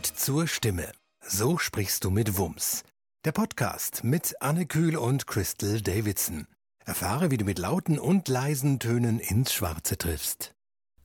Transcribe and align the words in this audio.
Mut 0.00 0.06
zur 0.06 0.48
Stimme. 0.48 0.90
So 1.20 1.58
sprichst 1.58 2.04
du 2.04 2.10
mit 2.10 2.38
Wums. 2.38 2.84
Der 3.26 3.32
Podcast 3.32 4.02
mit 4.02 4.34
Anne 4.40 4.64
Kühl 4.64 4.96
und 4.96 5.26
Crystal 5.26 5.82
Davidson. 5.82 6.46
Erfahre, 6.86 7.30
wie 7.30 7.36
du 7.36 7.44
mit 7.44 7.58
lauten 7.58 7.98
und 7.98 8.26
leisen 8.26 8.78
Tönen 8.78 9.20
ins 9.20 9.52
Schwarze 9.52 9.98
triffst. 9.98 10.54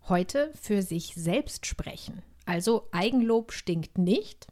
Heute 0.07 0.53
für 0.61 0.81
sich 0.81 1.13
selbst 1.13 1.65
sprechen. 1.65 2.23
Also 2.45 2.87
Eigenlob 2.93 3.51
stinkt 3.51 3.97
nicht, 3.97 4.47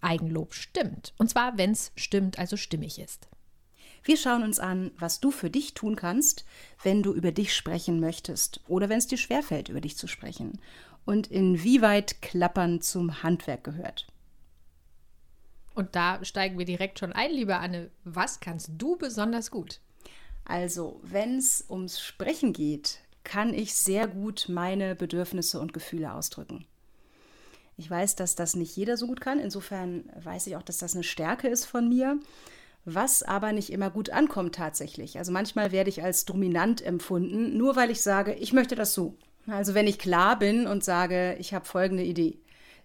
Eigenlob 0.00 0.54
stimmt. 0.54 1.14
Und 1.16 1.30
zwar, 1.30 1.56
wenn 1.56 1.70
es 1.70 1.92
stimmt, 1.94 2.40
also 2.40 2.56
stimmig 2.56 2.98
ist. 2.98 3.28
Wir 4.02 4.16
schauen 4.16 4.42
uns 4.42 4.58
an, 4.58 4.90
was 4.98 5.20
du 5.20 5.30
für 5.30 5.50
dich 5.50 5.74
tun 5.74 5.94
kannst, 5.94 6.44
wenn 6.82 7.04
du 7.04 7.12
über 7.12 7.30
dich 7.30 7.54
sprechen 7.54 8.00
möchtest 8.00 8.60
oder 8.66 8.88
wenn 8.88 8.98
es 8.98 9.06
dir 9.06 9.18
schwerfällt, 9.18 9.68
über 9.68 9.80
dich 9.80 9.96
zu 9.96 10.08
sprechen 10.08 10.58
und 11.06 11.28
inwieweit 11.28 12.20
Klappern 12.20 12.82
zum 12.82 13.22
Handwerk 13.22 13.64
gehört. 13.64 14.06
Und 15.74 15.94
da 15.94 16.22
steigen 16.24 16.58
wir 16.58 16.66
direkt 16.66 16.98
schon 16.98 17.12
ein, 17.12 17.30
liebe 17.30 17.56
Anne. 17.56 17.90
Was 18.04 18.40
kannst 18.40 18.70
du 18.76 18.96
besonders 18.96 19.50
gut? 19.50 19.80
Also, 20.44 21.00
wenn 21.02 21.38
es 21.38 21.64
ums 21.68 22.00
Sprechen 22.00 22.52
geht, 22.52 23.00
kann 23.24 23.52
ich 23.52 23.74
sehr 23.74 24.06
gut 24.06 24.46
meine 24.48 24.94
Bedürfnisse 24.94 25.60
und 25.60 25.72
Gefühle 25.72 26.12
ausdrücken. 26.12 26.66
Ich 27.76 27.90
weiß, 27.90 28.16
dass 28.16 28.36
das 28.36 28.56
nicht 28.56 28.74
jeder 28.76 28.96
so 28.96 29.06
gut 29.06 29.20
kann. 29.20 29.38
Insofern 29.38 30.10
weiß 30.22 30.46
ich 30.46 30.56
auch, 30.56 30.62
dass 30.62 30.78
das 30.78 30.94
eine 30.94 31.04
Stärke 31.04 31.48
ist 31.48 31.66
von 31.66 31.88
mir, 31.88 32.18
was 32.84 33.22
aber 33.22 33.52
nicht 33.52 33.70
immer 33.70 33.90
gut 33.90 34.10
ankommt 34.10 34.54
tatsächlich. 34.54 35.18
Also 35.18 35.30
manchmal 35.32 35.72
werde 35.72 35.90
ich 35.90 36.02
als 36.02 36.24
dominant 36.24 36.80
empfunden, 36.80 37.56
nur 37.56 37.76
weil 37.76 37.90
ich 37.90 38.00
sage, 38.00 38.32
ich 38.34 38.52
möchte 38.52 38.76
das 38.76 38.94
so. 38.94 39.16
Also 39.46 39.74
wenn 39.74 39.86
ich 39.86 39.98
klar 39.98 40.38
bin 40.38 40.66
und 40.66 40.84
sage, 40.84 41.36
ich 41.38 41.54
habe 41.54 41.64
folgende 41.64 42.02
Idee, 42.02 42.38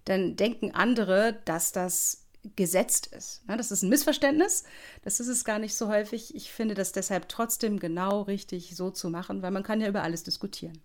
dann 0.05 0.35
denken 0.35 0.71
andere, 0.71 1.39
dass 1.45 1.71
das 1.71 2.21
gesetzt 2.55 3.07
ist. 3.07 3.43
Das 3.47 3.71
ist 3.71 3.83
ein 3.83 3.89
Missverständnis. 3.89 4.63
Das 5.03 5.19
ist 5.19 5.27
es 5.27 5.45
gar 5.45 5.59
nicht 5.59 5.75
so 5.75 5.87
häufig. 5.89 6.35
Ich 6.35 6.51
finde 6.51 6.73
das 6.73 6.91
deshalb 6.91 7.29
trotzdem 7.29 7.79
genau 7.79 8.21
richtig 8.23 8.75
so 8.75 8.89
zu 8.89 9.09
machen, 9.09 9.41
weil 9.41 9.51
man 9.51 9.63
kann 9.63 9.81
ja 9.81 9.87
über 9.87 10.03
alles 10.03 10.23
diskutieren. 10.23 10.81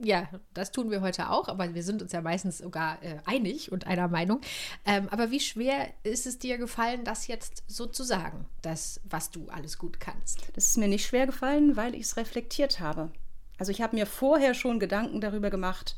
Ja, 0.00 0.28
das 0.54 0.70
tun 0.70 0.92
wir 0.92 1.00
heute 1.00 1.30
auch, 1.30 1.48
aber 1.48 1.74
wir 1.74 1.82
sind 1.82 2.02
uns 2.02 2.12
ja 2.12 2.20
meistens 2.20 2.58
sogar 2.58 3.02
äh, 3.02 3.18
einig 3.26 3.72
und 3.72 3.88
einer 3.88 4.06
Meinung. 4.06 4.40
Ähm, 4.84 5.08
aber 5.08 5.32
wie 5.32 5.40
schwer 5.40 5.88
ist 6.04 6.26
es 6.26 6.38
dir 6.38 6.56
gefallen, 6.56 7.02
das 7.02 7.26
jetzt 7.26 7.64
so 7.66 7.86
zu 7.86 8.04
sagen, 8.04 8.46
das, 8.62 9.00
was 9.04 9.30
du 9.30 9.48
alles 9.48 9.76
gut 9.76 9.98
kannst? 9.98 10.40
Das 10.54 10.66
ist 10.66 10.78
mir 10.78 10.86
nicht 10.86 11.06
schwer 11.06 11.26
gefallen, 11.26 11.76
weil 11.76 11.96
ich 11.96 12.02
es 12.02 12.16
reflektiert 12.16 12.78
habe. 12.78 13.10
Also 13.58 13.72
ich 13.72 13.82
habe 13.82 13.96
mir 13.96 14.06
vorher 14.06 14.54
schon 14.54 14.78
Gedanken 14.78 15.20
darüber 15.20 15.50
gemacht, 15.50 15.96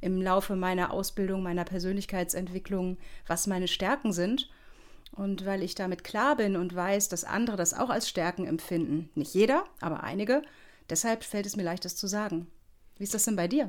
im 0.00 0.20
Laufe 0.20 0.56
meiner 0.56 0.92
Ausbildung, 0.92 1.42
meiner 1.42 1.64
Persönlichkeitsentwicklung, 1.64 2.98
was 3.26 3.46
meine 3.46 3.68
Stärken 3.68 4.12
sind. 4.12 4.50
Und 5.14 5.44
weil 5.44 5.62
ich 5.62 5.74
damit 5.74 6.04
klar 6.04 6.36
bin 6.36 6.56
und 6.56 6.74
weiß, 6.74 7.10
dass 7.10 7.24
andere 7.24 7.56
das 7.56 7.74
auch 7.74 7.90
als 7.90 8.08
Stärken 8.08 8.46
empfinden, 8.46 9.10
nicht 9.14 9.34
jeder, 9.34 9.64
aber 9.80 10.02
einige, 10.02 10.42
deshalb 10.88 11.22
fällt 11.22 11.44
es 11.44 11.54
mir 11.54 11.64
leicht, 11.64 11.84
das 11.84 11.96
zu 11.96 12.06
sagen. 12.06 12.46
Wie 12.96 13.04
ist 13.04 13.12
das 13.12 13.26
denn 13.26 13.36
bei 13.36 13.46
dir? 13.46 13.66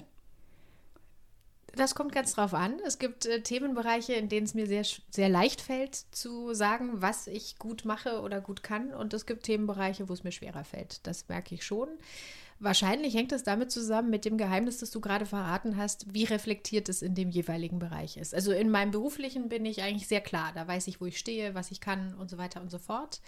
Das 1.75 1.95
kommt 1.95 2.11
ganz 2.11 2.33
drauf 2.33 2.53
an. 2.53 2.79
Es 2.85 2.99
gibt 2.99 3.25
äh, 3.25 3.41
Themenbereiche, 3.41 4.13
in 4.13 4.29
denen 4.29 4.45
es 4.45 4.53
mir 4.53 4.67
sehr, 4.67 4.85
sehr 5.09 5.29
leicht 5.29 5.59
fällt 5.59 5.95
zu 6.11 6.53
sagen, 6.53 7.01
was 7.01 7.25
ich 7.25 7.57
gut 7.57 7.83
mache 7.83 8.21
oder 8.21 8.41
gut 8.41 8.61
kann. 8.61 8.93
Und 8.93 9.13
es 9.13 9.25
gibt 9.25 9.43
Themenbereiche, 9.43 10.07
wo 10.07 10.13
es 10.13 10.23
mir 10.23 10.31
schwerer 10.31 10.63
fällt. 10.63 11.05
Das 11.07 11.27
merke 11.29 11.55
ich 11.55 11.65
schon. 11.65 11.89
Wahrscheinlich 12.59 13.15
hängt 13.15 13.31
es 13.31 13.43
damit 13.43 13.71
zusammen 13.71 14.11
mit 14.11 14.23
dem 14.23 14.37
Geheimnis, 14.37 14.77
das 14.77 14.91
du 14.91 15.01
gerade 15.01 15.25
verraten 15.25 15.75
hast, 15.75 16.13
wie 16.13 16.23
reflektiert 16.25 16.87
es 16.89 17.01
in 17.01 17.15
dem 17.15 17.31
jeweiligen 17.31 17.79
Bereich 17.79 18.17
ist. 18.17 18.35
Also 18.35 18.51
in 18.51 18.69
meinem 18.69 18.91
beruflichen 18.91 19.49
bin 19.49 19.65
ich 19.65 19.81
eigentlich 19.81 20.07
sehr 20.07 20.21
klar. 20.21 20.51
Da 20.53 20.67
weiß 20.67 20.87
ich, 20.87 21.01
wo 21.01 21.07
ich 21.07 21.17
stehe, 21.17 21.55
was 21.55 21.71
ich 21.71 21.81
kann 21.81 22.13
und 22.13 22.29
so 22.29 22.37
weiter 22.37 22.61
und 22.61 22.69
so 22.69 22.77
fort. 22.77 23.19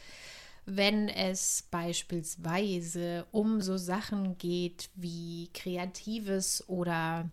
Wenn 0.68 1.10
es 1.10 1.68
beispielsweise 1.70 3.26
um 3.32 3.60
so 3.62 3.78
Sachen 3.78 4.38
geht 4.38 4.90
wie 4.96 5.50
Kreatives 5.54 6.64
oder 6.70 7.30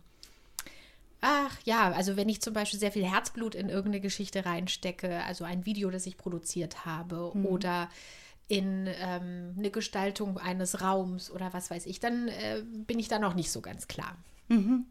Ach 1.25 1.57
ja, 1.65 1.93
also 1.93 2.17
wenn 2.17 2.29
ich 2.29 2.43
zum 2.43 2.53
Beispiel 2.53 2.81
sehr 2.81 2.91
viel 2.91 3.09
Herzblut 3.09 3.55
in 3.55 3.69
irgendeine 3.69 4.01
Geschichte 4.01 4.45
reinstecke, 4.45 5.23
also 5.25 5.45
ein 5.45 5.65
Video, 5.65 5.89
das 5.89 6.05
ich 6.05 6.19
produziert 6.19 6.85
habe 6.85 7.31
mhm. 7.33 7.47
oder 7.47 7.89
in 8.49 8.89
ähm, 9.01 9.55
eine 9.57 9.71
Gestaltung 9.71 10.37
eines 10.37 10.81
Raums 10.83 11.31
oder 11.31 11.53
was 11.53 11.71
weiß 11.71 11.87
ich, 11.87 12.01
dann 12.01 12.27
äh, 12.27 12.65
bin 12.65 12.99
ich 12.99 13.07
da 13.07 13.21
noch 13.21 13.35
nicht 13.35 13.53
so 13.53 13.61
ganz 13.61 13.87
klar. 13.87 14.17
Mhm. 14.49 14.85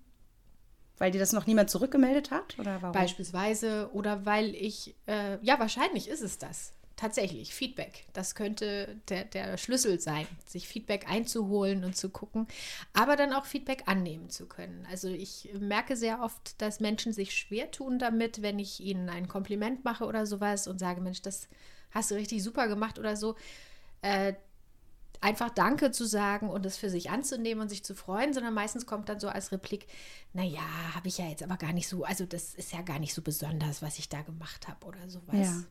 Weil 0.97 1.11
dir 1.11 1.19
das 1.19 1.33
noch 1.33 1.47
niemand 1.47 1.69
zurückgemeldet 1.69 2.31
hat? 2.31 2.57
Oder 2.57 2.81
warum? 2.81 2.93
Beispielsweise 2.93 3.89
oder 3.91 4.25
weil 4.25 4.55
ich, 4.55 4.95
äh, 5.07 5.37
ja, 5.43 5.59
wahrscheinlich 5.59 6.07
ist 6.07 6.21
es 6.21 6.37
das. 6.37 6.71
Tatsächlich, 7.01 7.55
Feedback. 7.55 8.05
Das 8.13 8.35
könnte 8.35 8.95
der, 9.09 9.25
der 9.25 9.57
Schlüssel 9.57 9.99
sein, 9.99 10.27
sich 10.45 10.67
Feedback 10.67 11.09
einzuholen 11.09 11.83
und 11.83 11.97
zu 11.97 12.11
gucken, 12.11 12.45
aber 12.93 13.15
dann 13.15 13.33
auch 13.33 13.45
Feedback 13.45 13.85
annehmen 13.87 14.29
zu 14.29 14.45
können. 14.45 14.85
Also 14.87 15.07
ich 15.07 15.49
merke 15.59 15.97
sehr 15.97 16.21
oft, 16.21 16.61
dass 16.61 16.79
Menschen 16.79 17.11
sich 17.11 17.35
schwer 17.35 17.71
tun 17.71 17.97
damit, 17.97 18.43
wenn 18.43 18.59
ich 18.59 18.81
ihnen 18.81 19.09
ein 19.09 19.27
Kompliment 19.27 19.83
mache 19.83 20.05
oder 20.05 20.27
sowas 20.27 20.67
und 20.67 20.77
sage, 20.77 21.01
Mensch, 21.01 21.23
das 21.23 21.49
hast 21.89 22.11
du 22.11 22.15
richtig 22.15 22.43
super 22.43 22.67
gemacht 22.67 22.99
oder 22.99 23.15
so. 23.15 23.33
Äh, 24.03 24.33
einfach 25.21 25.49
Danke 25.49 25.89
zu 25.89 26.05
sagen 26.05 26.51
und 26.51 26.67
es 26.67 26.77
für 26.77 26.91
sich 26.91 27.09
anzunehmen 27.09 27.63
und 27.63 27.69
sich 27.69 27.83
zu 27.83 27.95
freuen, 27.95 28.31
sondern 28.33 28.53
meistens 28.53 28.85
kommt 28.85 29.09
dann 29.09 29.19
so 29.19 29.27
als 29.27 29.51
Replik, 29.51 29.87
naja, 30.33 30.61
habe 30.93 31.07
ich 31.07 31.17
ja 31.17 31.25
jetzt 31.25 31.41
aber 31.41 31.57
gar 31.57 31.73
nicht 31.73 31.87
so, 31.87 32.03
also 32.03 32.27
das 32.27 32.53
ist 32.53 32.73
ja 32.73 32.83
gar 32.83 32.99
nicht 32.99 33.15
so 33.15 33.23
besonders, 33.23 33.81
was 33.81 33.97
ich 33.97 34.07
da 34.07 34.21
gemacht 34.21 34.67
habe 34.67 34.85
oder 34.85 35.09
sowas. 35.09 35.35
Ja. 35.35 35.63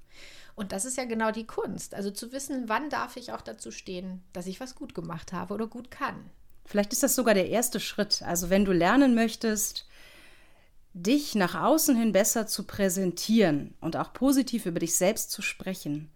Und 0.61 0.73
das 0.73 0.85
ist 0.85 0.99
ja 0.99 1.07
genau 1.07 1.31
die 1.31 1.47
Kunst, 1.47 1.95
also 1.95 2.11
zu 2.11 2.33
wissen, 2.33 2.65
wann 2.67 2.91
darf 2.91 3.17
ich 3.17 3.33
auch 3.33 3.41
dazu 3.41 3.71
stehen, 3.71 4.23
dass 4.35 4.47
ich 4.47 4.61
was 4.61 4.75
gut 4.75 4.95
gemacht 4.95 5.33
habe 5.33 5.55
oder 5.55 5.67
gut 5.67 5.91
kann. 5.91 6.29
Vielleicht 6.67 6.93
ist 6.93 7.03
das 7.03 7.15
sogar 7.15 7.33
der 7.33 7.49
erste 7.49 7.81
Schritt. 7.81 8.21
Also 8.21 8.51
wenn 8.51 8.67
du 8.67 8.73
lernen 8.73 9.15
möchtest, 9.15 9.89
dich 10.93 11.35
nach 11.35 11.55
außen 11.55 11.97
hin 11.97 12.13
besser 12.13 12.47
zu 12.47 12.65
präsentieren 12.65 13.73
und 13.81 13.97
auch 13.97 14.13
positiv 14.13 14.67
über 14.67 14.81
dich 14.81 14.97
selbst 14.97 15.31
zu 15.31 15.41
sprechen, 15.41 16.11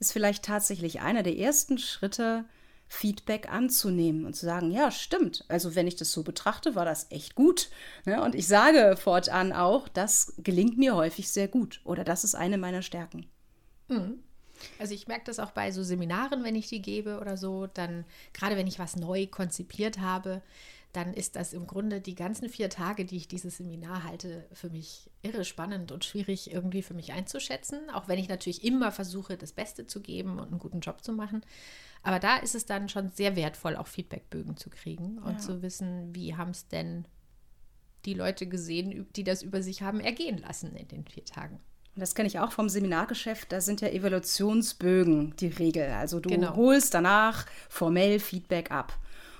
ist 0.00 0.12
vielleicht 0.12 0.44
tatsächlich 0.44 1.00
einer 1.00 1.22
der 1.22 1.38
ersten 1.38 1.78
Schritte, 1.78 2.46
Feedback 2.88 3.48
anzunehmen 3.48 4.26
und 4.26 4.34
zu 4.34 4.44
sagen, 4.44 4.72
ja, 4.72 4.90
stimmt. 4.90 5.44
Also 5.46 5.76
wenn 5.76 5.86
ich 5.86 5.94
das 5.94 6.10
so 6.10 6.24
betrachte, 6.24 6.74
war 6.74 6.84
das 6.84 7.06
echt 7.12 7.36
gut. 7.36 7.70
Ne? 8.06 8.20
Und 8.20 8.34
ich 8.34 8.48
sage 8.48 8.96
fortan 8.96 9.52
auch, 9.52 9.86
das 9.86 10.34
gelingt 10.38 10.78
mir 10.78 10.96
häufig 10.96 11.30
sehr 11.30 11.46
gut 11.46 11.80
oder 11.84 12.02
das 12.02 12.24
ist 12.24 12.34
eine 12.34 12.58
meiner 12.58 12.82
Stärken. 12.82 13.30
Mhm. 13.88 14.18
Also 14.78 14.94
ich 14.94 15.08
merke 15.08 15.24
das 15.26 15.38
auch 15.38 15.50
bei 15.50 15.72
so 15.72 15.82
Seminaren, 15.82 16.44
wenn 16.44 16.54
ich 16.54 16.68
die 16.68 16.80
gebe 16.80 17.18
oder 17.20 17.36
so, 17.36 17.66
dann 17.66 18.04
gerade 18.32 18.56
wenn 18.56 18.66
ich 18.66 18.78
was 18.78 18.96
neu 18.96 19.26
konzipiert 19.26 19.98
habe, 19.98 20.42
dann 20.94 21.12
ist 21.12 21.34
das 21.34 21.52
im 21.52 21.66
Grunde 21.66 22.00
die 22.00 22.14
ganzen 22.14 22.48
vier 22.48 22.70
Tage, 22.70 23.04
die 23.04 23.16
ich 23.16 23.26
dieses 23.26 23.56
Seminar 23.56 24.04
halte, 24.04 24.46
für 24.52 24.70
mich 24.70 25.10
irre 25.22 25.44
spannend 25.44 25.90
und 25.90 26.04
schwierig 26.04 26.52
irgendwie 26.52 26.82
für 26.82 26.94
mich 26.94 27.12
einzuschätzen. 27.12 27.90
Auch 27.90 28.06
wenn 28.06 28.18
ich 28.18 28.28
natürlich 28.28 28.64
immer 28.64 28.92
versuche, 28.92 29.36
das 29.36 29.52
Beste 29.52 29.86
zu 29.86 30.00
geben 30.00 30.38
und 30.38 30.48
einen 30.48 30.60
guten 30.60 30.80
Job 30.80 31.02
zu 31.02 31.12
machen. 31.12 31.44
Aber 32.04 32.20
da 32.20 32.36
ist 32.36 32.54
es 32.54 32.64
dann 32.64 32.88
schon 32.88 33.10
sehr 33.10 33.34
wertvoll, 33.34 33.74
auch 33.74 33.88
Feedbackbögen 33.88 34.56
zu 34.56 34.70
kriegen 34.70 35.18
und 35.18 35.32
ja. 35.32 35.38
zu 35.38 35.62
wissen, 35.62 36.14
wie 36.14 36.36
haben 36.36 36.50
es 36.50 36.68
denn 36.68 37.06
die 38.04 38.14
Leute 38.14 38.46
gesehen, 38.46 39.08
die 39.16 39.24
das 39.24 39.42
über 39.42 39.62
sich 39.62 39.82
haben 39.82 39.98
ergehen 39.98 40.38
lassen 40.38 40.76
in 40.76 40.86
den 40.86 41.06
vier 41.06 41.24
Tagen. 41.24 41.58
Und 41.94 42.00
das 42.00 42.14
kenne 42.14 42.26
ich 42.26 42.40
auch 42.40 42.52
vom 42.52 42.68
Seminargeschäft. 42.68 43.52
Da 43.52 43.60
sind 43.60 43.80
ja 43.80 43.88
Evaluationsbögen 43.88 45.36
die 45.36 45.48
Regel. 45.48 45.90
Also 45.90 46.18
du 46.18 46.28
genau. 46.28 46.56
holst 46.56 46.92
danach 46.94 47.46
formell 47.68 48.18
Feedback 48.18 48.70
ab. 48.72 48.98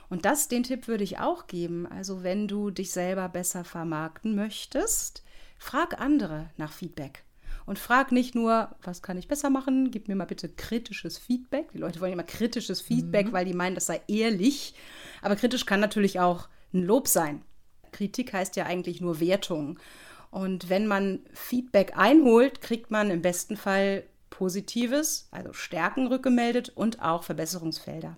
Und 0.08 0.24
das, 0.24 0.46
den 0.46 0.62
Tipp 0.62 0.86
würde 0.86 1.02
ich 1.02 1.18
auch 1.18 1.48
geben. 1.48 1.86
Also 1.86 2.22
wenn 2.22 2.46
du 2.46 2.70
dich 2.70 2.92
selber 2.92 3.28
besser 3.28 3.64
vermarkten 3.64 4.36
möchtest, 4.36 5.24
frag 5.58 6.00
andere 6.00 6.50
nach 6.56 6.72
Feedback. 6.72 7.24
Und 7.66 7.78
frag 7.78 8.12
nicht 8.12 8.34
nur, 8.34 8.68
was 8.82 9.02
kann 9.02 9.16
ich 9.16 9.26
besser 9.26 9.48
machen? 9.48 9.90
Gib 9.90 10.06
mir 10.06 10.14
mal 10.14 10.26
bitte 10.26 10.50
kritisches 10.50 11.18
Feedback. 11.18 11.72
Die 11.72 11.78
Leute 11.78 12.00
wollen 12.00 12.12
immer 12.12 12.22
kritisches 12.22 12.82
Feedback, 12.82 13.28
mhm. 13.28 13.32
weil 13.32 13.46
die 13.46 13.54
meinen, 13.54 13.74
das 13.74 13.86
sei 13.86 14.02
ehrlich. 14.06 14.74
Aber 15.22 15.34
kritisch 15.34 15.64
kann 15.64 15.80
natürlich 15.80 16.20
auch 16.20 16.48
ein 16.74 16.82
Lob 16.82 17.08
sein. 17.08 17.42
Kritik 17.90 18.32
heißt 18.32 18.56
ja 18.56 18.66
eigentlich 18.66 19.00
nur 19.00 19.18
Wertung. 19.20 19.78
Und 20.34 20.68
wenn 20.68 20.88
man 20.88 21.20
Feedback 21.32 21.96
einholt, 21.96 22.60
kriegt 22.60 22.90
man 22.90 23.08
im 23.12 23.22
besten 23.22 23.56
Fall 23.56 24.02
Positives, 24.30 25.28
also 25.30 25.52
Stärken 25.52 26.08
rückgemeldet 26.08 26.72
und 26.74 27.00
auch 27.00 27.22
Verbesserungsfelder. 27.22 28.16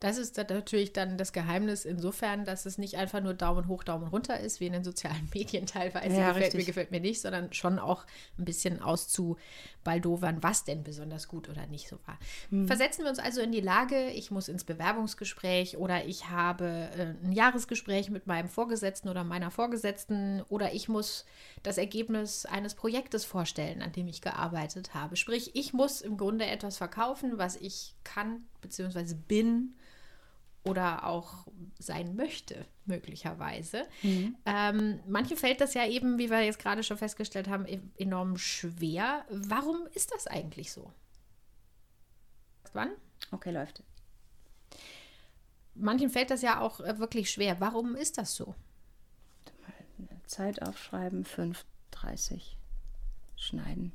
Das 0.00 0.18
ist 0.18 0.36
natürlich 0.36 0.92
dann 0.92 1.18
das 1.18 1.32
Geheimnis 1.32 1.84
insofern, 1.84 2.44
dass 2.44 2.66
es 2.66 2.78
nicht 2.78 2.96
einfach 2.96 3.20
nur 3.20 3.34
Daumen 3.34 3.68
hoch, 3.68 3.82
Daumen 3.82 4.08
runter 4.08 4.38
ist, 4.38 4.60
wie 4.60 4.66
in 4.66 4.72
den 4.72 4.84
sozialen 4.84 5.28
Medien 5.34 5.66
teilweise. 5.66 6.16
Ja, 6.16 6.28
gefällt 6.28 6.44
richtig. 6.44 6.60
mir, 6.60 6.66
gefällt 6.66 6.90
mir 6.90 7.00
nicht, 7.00 7.20
sondern 7.20 7.52
schon 7.52 7.78
auch 7.78 8.06
ein 8.38 8.44
bisschen 8.44 8.80
auszubaldowern, 8.80 10.42
was 10.42 10.64
denn 10.64 10.84
besonders 10.84 11.28
gut 11.28 11.48
oder 11.48 11.66
nicht 11.66 11.88
so 11.88 11.98
war. 12.06 12.18
Hm. 12.50 12.66
Versetzen 12.66 13.02
wir 13.02 13.10
uns 13.10 13.18
also 13.18 13.40
in 13.40 13.52
die 13.52 13.60
Lage, 13.60 14.10
ich 14.10 14.30
muss 14.30 14.48
ins 14.48 14.64
Bewerbungsgespräch 14.64 15.76
oder 15.78 16.04
ich 16.04 16.28
habe 16.28 16.88
äh, 16.96 17.14
ein 17.24 17.32
Jahresgespräch 17.32 18.10
mit 18.10 18.26
meinem 18.26 18.48
Vorgesetzten 18.48 19.08
oder 19.08 19.24
meiner 19.24 19.50
Vorgesetzten 19.50 20.42
oder 20.48 20.72
ich 20.74 20.88
muss 20.88 21.24
das 21.62 21.78
Ergebnis 21.78 22.46
eines 22.46 22.74
Projektes 22.74 23.24
vorstellen, 23.24 23.82
an 23.82 23.92
dem 23.92 24.06
ich 24.06 24.20
gearbeitet 24.20 24.94
habe. 24.94 25.16
Sprich, 25.16 25.54
ich 25.54 25.72
muss 25.72 26.00
im 26.00 26.16
Grunde 26.16 26.46
etwas 26.46 26.76
verkaufen, 26.76 27.38
was 27.38 27.56
ich 27.56 27.94
kann 28.04 28.46
bzw. 28.60 29.14
bin 29.14 29.74
oder 30.64 31.04
auch 31.04 31.46
sein 31.78 32.16
möchte, 32.16 32.66
möglicherweise. 32.84 33.86
Mhm. 34.02 34.36
Ähm, 34.44 35.00
manchen 35.06 35.36
fällt 35.36 35.60
das 35.60 35.74
ja 35.74 35.86
eben, 35.86 36.18
wie 36.18 36.30
wir 36.30 36.42
jetzt 36.42 36.58
gerade 36.58 36.82
schon 36.82 36.98
festgestellt 36.98 37.48
haben, 37.48 37.66
e-, 37.66 37.80
enorm 37.96 38.36
schwer. 38.36 39.24
Warum 39.30 39.86
ist 39.94 40.12
das 40.12 40.26
eigentlich 40.26 40.72
so? 40.72 40.92
Wann? 42.72 42.90
Okay, 43.30 43.50
läuft. 43.50 43.82
Manchen 45.74 46.10
fällt 46.10 46.30
das 46.30 46.42
ja 46.42 46.60
auch 46.60 46.80
äh, 46.80 46.98
wirklich 46.98 47.30
schwer. 47.30 47.60
Warum 47.60 47.94
ist 47.94 48.18
das 48.18 48.34
so? 48.34 48.54
Zeit 50.28 50.62
aufschreiben, 50.62 51.24
5.30 51.24 52.42
schneiden. 53.36 53.92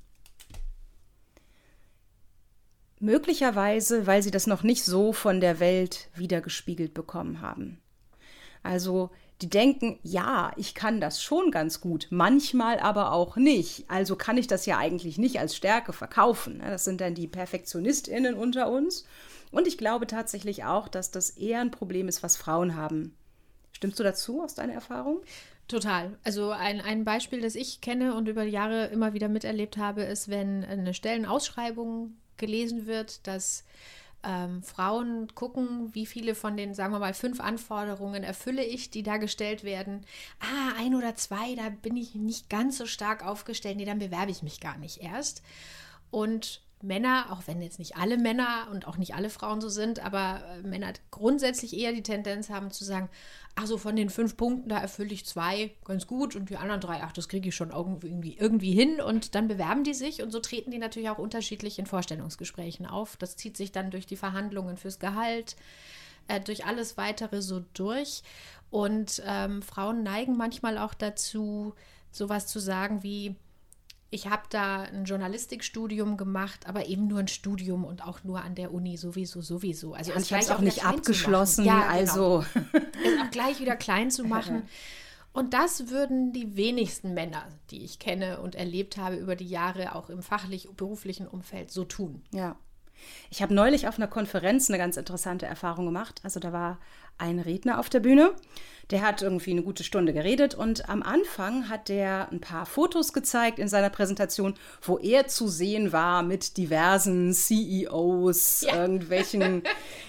Möglicherweise, 3.03 4.07
weil 4.07 4.23
sie 4.23 4.31
das 4.31 4.47
noch 4.47 4.63
nicht 4.63 4.85
so 4.85 5.11
von 5.11 5.41
der 5.41 5.59
Welt 5.59 6.07
wiedergespiegelt 6.15 6.94
bekommen 6.94 7.41
haben. 7.41 7.81
Also 8.63 9.09
die 9.41 9.50
denken, 9.50 10.00
ja, 10.03 10.53
ich 10.55 10.73
kann 10.73 11.01
das 11.01 11.21
schon 11.21 11.51
ganz 11.51 11.81
gut, 11.81 12.07
manchmal 12.11 12.79
aber 12.79 13.11
auch 13.11 13.35
nicht. 13.35 13.83
Also 13.89 14.15
kann 14.15 14.38
ich 14.38 14.47
das 14.47 14.65
ja 14.65 14.77
eigentlich 14.77 15.17
nicht 15.17 15.38
als 15.38 15.53
Stärke 15.53 15.91
verkaufen. 15.91 16.61
Das 16.65 16.85
sind 16.85 17.01
dann 17.01 17.13
die 17.13 17.27
Perfektionistinnen 17.27 18.35
unter 18.35 18.71
uns. 18.71 19.05
Und 19.51 19.67
ich 19.67 19.77
glaube 19.77 20.07
tatsächlich 20.07 20.63
auch, 20.63 20.88
dass 20.88 21.11
das 21.11 21.31
eher 21.31 21.59
ein 21.59 21.71
Problem 21.71 22.07
ist, 22.07 22.23
was 22.23 22.38
Frauen 22.38 22.77
haben. 22.77 23.17
Stimmst 23.73 24.00
du 24.00 24.03
dazu 24.03 24.41
aus 24.41 24.55
deiner 24.55 24.75
Erfahrung? 24.75 25.19
Total. 25.67 26.17
Also 26.23 26.51
ein, 26.51 26.79
ein 26.79 27.03
Beispiel, 27.03 27.41
das 27.41 27.55
ich 27.55 27.81
kenne 27.81 28.15
und 28.15 28.29
über 28.29 28.44
Jahre 28.44 28.85
immer 28.85 29.11
wieder 29.11 29.27
miterlebt 29.27 29.75
habe, 29.75 30.03
ist, 30.03 30.29
wenn 30.29 30.63
eine 30.63 30.94
Stellenausschreibung 30.94 32.15
gelesen 32.38 32.85
wird, 32.85 33.25
dass 33.27 33.63
ähm, 34.24 34.63
Frauen 34.63 35.33
gucken, 35.35 35.94
wie 35.94 36.06
viele 36.06 36.33
von 36.33 36.56
den, 36.56 36.74
sagen 36.74 36.94
wir 36.94 37.00
mal, 37.00 37.13
fünf 37.13 37.39
Anforderungen 37.39 38.24
erfülle 38.24 38.63
ich, 38.63 38.89
die 38.89 39.03
da 39.03 39.18
gestellt 39.18 39.63
werden. 39.63 40.06
Ah, 40.39 40.80
ein 40.80 40.95
oder 40.95 41.15
zwei, 41.15 41.56
da 41.56 41.69
bin 41.69 41.97
ich 41.97 42.15
nicht 42.15 42.50
ganz 42.50 42.77
so 42.77 42.85
stark 42.85 43.25
aufgestellt. 43.25 43.77
Nee, 43.77 43.85
dann 43.85 44.00
bewerbe 44.00 44.31
ich 44.31 44.44
mich 44.44 44.59
gar 44.62 44.77
nicht 44.77 45.01
erst. 45.01 45.44
Und 46.09 46.62
Männer, 46.83 47.27
auch 47.31 47.44
wenn 47.47 47.62
jetzt 47.62 47.80
nicht 47.80 47.95
alle 47.95 48.18
Männer 48.18 48.68
und 48.71 48.88
auch 48.88 48.97
nicht 48.97 49.15
alle 49.15 49.30
Frauen 49.30 49.62
so 49.62 49.69
sind, 49.69 50.03
aber 50.03 50.44
äh, 50.45 50.68
Männer 50.68 50.91
grundsätzlich 51.12 51.77
eher 51.77 51.94
die 51.94 52.03
Tendenz 52.03 52.50
haben 52.50 52.71
zu 52.71 52.83
sagen, 52.83 53.09
ach 53.56 53.65
so, 53.65 53.77
von 53.77 53.95
den 53.95 54.09
fünf 54.09 54.35
Punkten, 54.35 54.69
da 54.69 54.80
erfülle 54.80 55.13
ich 55.13 55.25
zwei 55.25 55.71
ganz 55.85 56.07
gut 56.07 56.35
und 56.35 56.50
die 56.50 56.57
anderen 56.57 56.81
drei, 56.81 57.01
ach, 57.01 57.13
das 57.13 57.30
kriege 57.30 57.50
ich 57.50 57.56
schon 57.56 57.71
irgendwie, 57.71 58.35
irgendwie 58.38 58.74
hin 58.74 59.00
und 59.00 59.33
dann 59.33 59.47
bewerben 59.47 59.83
die 59.83 59.94
sich 59.94 60.21
und 60.21 60.31
so 60.31 60.39
treten 60.39 60.71
die 60.71 60.77
natürlich 60.77 61.09
auch 61.09 61.19
unterschiedlich 61.19 61.80
in 61.80 61.85
Vorstellungsgesprächen 61.85 62.86
auf. 62.86 63.15
Das 63.15 63.38
zieht 63.38 63.56
sich 63.56 63.71
dann 63.71 63.89
durch 63.89 64.06
die 64.06 64.18
Verhandlungen 64.18 64.75
fürs 64.75 65.00
Gehalt, 65.00 65.56
äh, 66.27 66.41
durch 66.41 66.65
alles 66.65 66.97
weitere 66.97 67.41
so 67.41 67.63
durch 67.74 68.24
und 68.71 69.21
ähm, 69.25 69.62
Frauen 69.62 70.03
neigen 70.03 70.36
manchmal 70.36 70.77
auch 70.77 70.94
dazu, 70.94 71.74
sowas 72.12 72.47
zu 72.47 72.59
sagen 72.59 73.03
wie, 73.03 73.36
ich 74.13 74.27
habe 74.30 74.44
da 74.50 74.83
ein 74.83 75.06
Journalistikstudium 75.06 76.18
gemacht, 76.18 76.68
aber 76.68 76.86
eben 76.86 77.07
nur 77.07 77.19
ein 77.19 77.27
Studium 77.27 77.83
und 77.83 78.04
auch 78.06 78.24
nur 78.24 78.44
an 78.44 78.54
der 78.54 78.71
Uni 78.71 78.95
sowieso, 78.95 79.42
sowieso. 79.42 79.95
Also 79.95 80.12
ja, 80.12 80.19
ich 80.19 80.31
habe 80.31 80.44
es 80.44 80.51
auch 80.51 80.60
nicht 80.60 80.86
abgeschlossen, 80.86 81.65
ja, 81.65 81.81
genau. 81.81 81.94
also 81.94 82.45
es 82.74 83.21
auch 83.21 83.31
gleich 83.31 83.60
wieder 83.60 83.75
klein 83.75 84.12
zu 84.12 84.24
machen. 84.24 84.63
Und 85.36 85.56
das 85.56 85.89
würden 85.89 86.31
die 86.31 86.56
wenigsten 86.56 87.15
Männer, 87.15 87.48
die 87.71 87.83
ich 87.83 87.98
kenne 87.98 88.39
und 88.39 88.54
erlebt 88.54 88.98
habe 88.98 89.15
über 89.15 89.36
die 89.36 89.50
Jahre, 89.50 89.95
auch 89.95 90.12
im 90.12 90.21
fachlich-beruflichen 90.21 91.27
Umfeld 91.27 91.71
so 91.71 91.86
tun. 91.86 92.21
Ja. 92.31 92.56
Ich 93.29 93.41
habe 93.41 93.53
neulich 93.53 93.88
auf 93.88 93.97
einer 93.97 94.07
Konferenz 94.07 94.69
eine 94.69 94.77
ganz 94.77 94.97
interessante 94.97 95.45
Erfahrung 95.45 95.85
gemacht. 95.85 96.21
Also 96.23 96.39
da 96.39 96.53
war 96.53 96.79
ein 97.17 97.39
Redner 97.39 97.79
auf 97.79 97.89
der 97.89 98.00
Bühne, 98.00 98.33
der 98.91 99.01
hat 99.01 99.21
irgendwie 99.21 99.51
eine 99.51 99.63
gute 99.63 99.83
Stunde 99.83 100.13
geredet 100.13 100.55
und 100.55 100.89
am 100.89 101.03
Anfang 101.03 101.69
hat 101.69 101.88
der 101.88 102.27
ein 102.31 102.41
paar 102.41 102.65
Fotos 102.65 103.13
gezeigt 103.13 103.57
in 103.57 103.69
seiner 103.69 103.89
Präsentation, 103.89 104.55
wo 104.81 104.97
er 104.97 105.27
zu 105.27 105.47
sehen 105.47 105.94
war 105.94 106.21
mit 106.21 106.57
diversen 106.57 107.33
CEOs, 107.33 108.61
ja. 108.61 108.75
irgendwelchen 108.81 109.63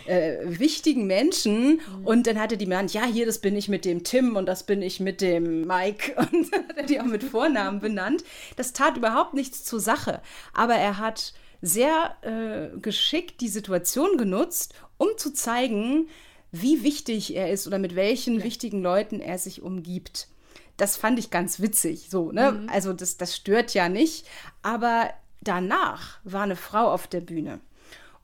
äh, 0.07 0.39
wichtigen 0.45 1.07
Menschen. 1.07 1.75
Mhm. 1.99 2.07
Und 2.07 2.27
dann 2.27 2.41
hatte 2.41 2.57
die 2.57 2.65
genannt, 2.65 2.93
ja, 2.93 3.05
hier, 3.05 3.27
das 3.27 3.39
bin 3.39 3.55
ich 3.55 3.69
mit 3.69 3.85
dem 3.85 4.03
Tim 4.03 4.35
und 4.35 4.47
das 4.47 4.65
bin 4.65 4.83
ich 4.83 4.99
mit 4.99 5.21
dem 5.21 5.67
Mike 5.67 6.15
und 6.33 6.53
hat 6.77 6.91
die 6.91 7.01
auch 7.01 7.05
mit 7.05 7.23
Vornamen 7.23 7.81
benannt. 7.81 8.25
Das 8.57 8.73
tat 8.73 8.97
überhaupt 8.97 9.35
nichts 9.35 9.65
zur 9.65 9.81
Sache. 9.81 10.21
Aber 10.53 10.75
er 10.75 10.99
hat 10.99 11.33
sehr 11.65 12.17
äh, 12.23 12.79
geschickt 12.79 13.41
die 13.41 13.49
Situation 13.49 14.19
genutzt, 14.19 14.75
um 14.99 15.09
zu 15.17 15.33
zeigen, 15.33 16.09
wie 16.53 16.83
wichtig 16.83 17.35
er 17.35 17.51
ist 17.51 17.67
oder 17.67 17.79
mit 17.79 17.97
welchen 17.97 18.39
ja. 18.39 18.45
wichtigen 18.45 18.83
Leuten 18.83 19.19
er 19.19 19.39
sich 19.39 19.63
umgibt. 19.63 20.29
Das 20.77 20.97
fand 20.97 21.19
ich 21.19 21.31
ganz 21.31 21.61
witzig. 21.61 22.09
So, 22.11 22.33
ne? 22.33 22.53
Mhm. 22.53 22.69
Also 22.69 22.93
das, 22.93 23.17
das 23.17 23.35
stört 23.35 23.73
ja 23.73 23.89
nicht. 23.89 24.27
Aber 24.63 25.09
danach 25.41 26.19
war 26.25 26.43
eine 26.43 26.57
Frau 26.57 26.93
auf 26.93 27.07
der 27.07 27.21
Bühne. 27.21 27.61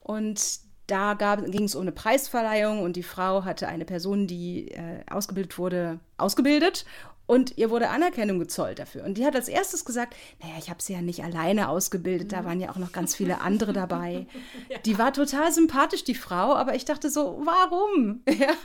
Und 0.01 0.59
da 0.87 1.13
ging 1.13 1.63
es 1.63 1.75
um 1.75 1.81
eine 1.81 1.93
Preisverleihung 1.93 2.83
und 2.83 2.95
die 2.95 3.03
Frau 3.03 3.45
hatte 3.45 3.67
eine 3.67 3.85
Person, 3.85 4.27
die 4.27 4.71
äh, 4.71 5.03
ausgebildet 5.09 5.57
wurde, 5.57 5.99
ausgebildet 6.17 6.85
und 7.31 7.57
ihr 7.57 7.69
wurde 7.69 7.87
Anerkennung 7.87 8.39
gezollt 8.39 8.79
dafür. 8.79 9.05
Und 9.05 9.17
die 9.17 9.25
hat 9.25 9.37
als 9.37 9.47
erstes 9.47 9.85
gesagt, 9.85 10.17
naja, 10.41 10.55
ich 10.59 10.69
habe 10.69 10.81
sie 10.81 10.91
ja 10.91 11.01
nicht 11.01 11.23
alleine 11.23 11.69
ausgebildet, 11.69 12.33
da 12.33 12.43
waren 12.43 12.59
ja 12.59 12.69
auch 12.71 12.75
noch 12.75 12.91
ganz 12.91 13.15
viele 13.15 13.39
andere 13.39 13.71
dabei. 13.71 14.27
ja. 14.69 14.77
Die 14.79 14.99
war 14.99 15.13
total 15.13 15.49
sympathisch, 15.49 16.03
die 16.03 16.13
Frau, 16.13 16.53
aber 16.53 16.75
ich 16.75 16.83
dachte 16.83 17.09
so, 17.09 17.41
warum? 17.45 18.21
Ja. 18.41 18.47
Ja. 18.47 18.55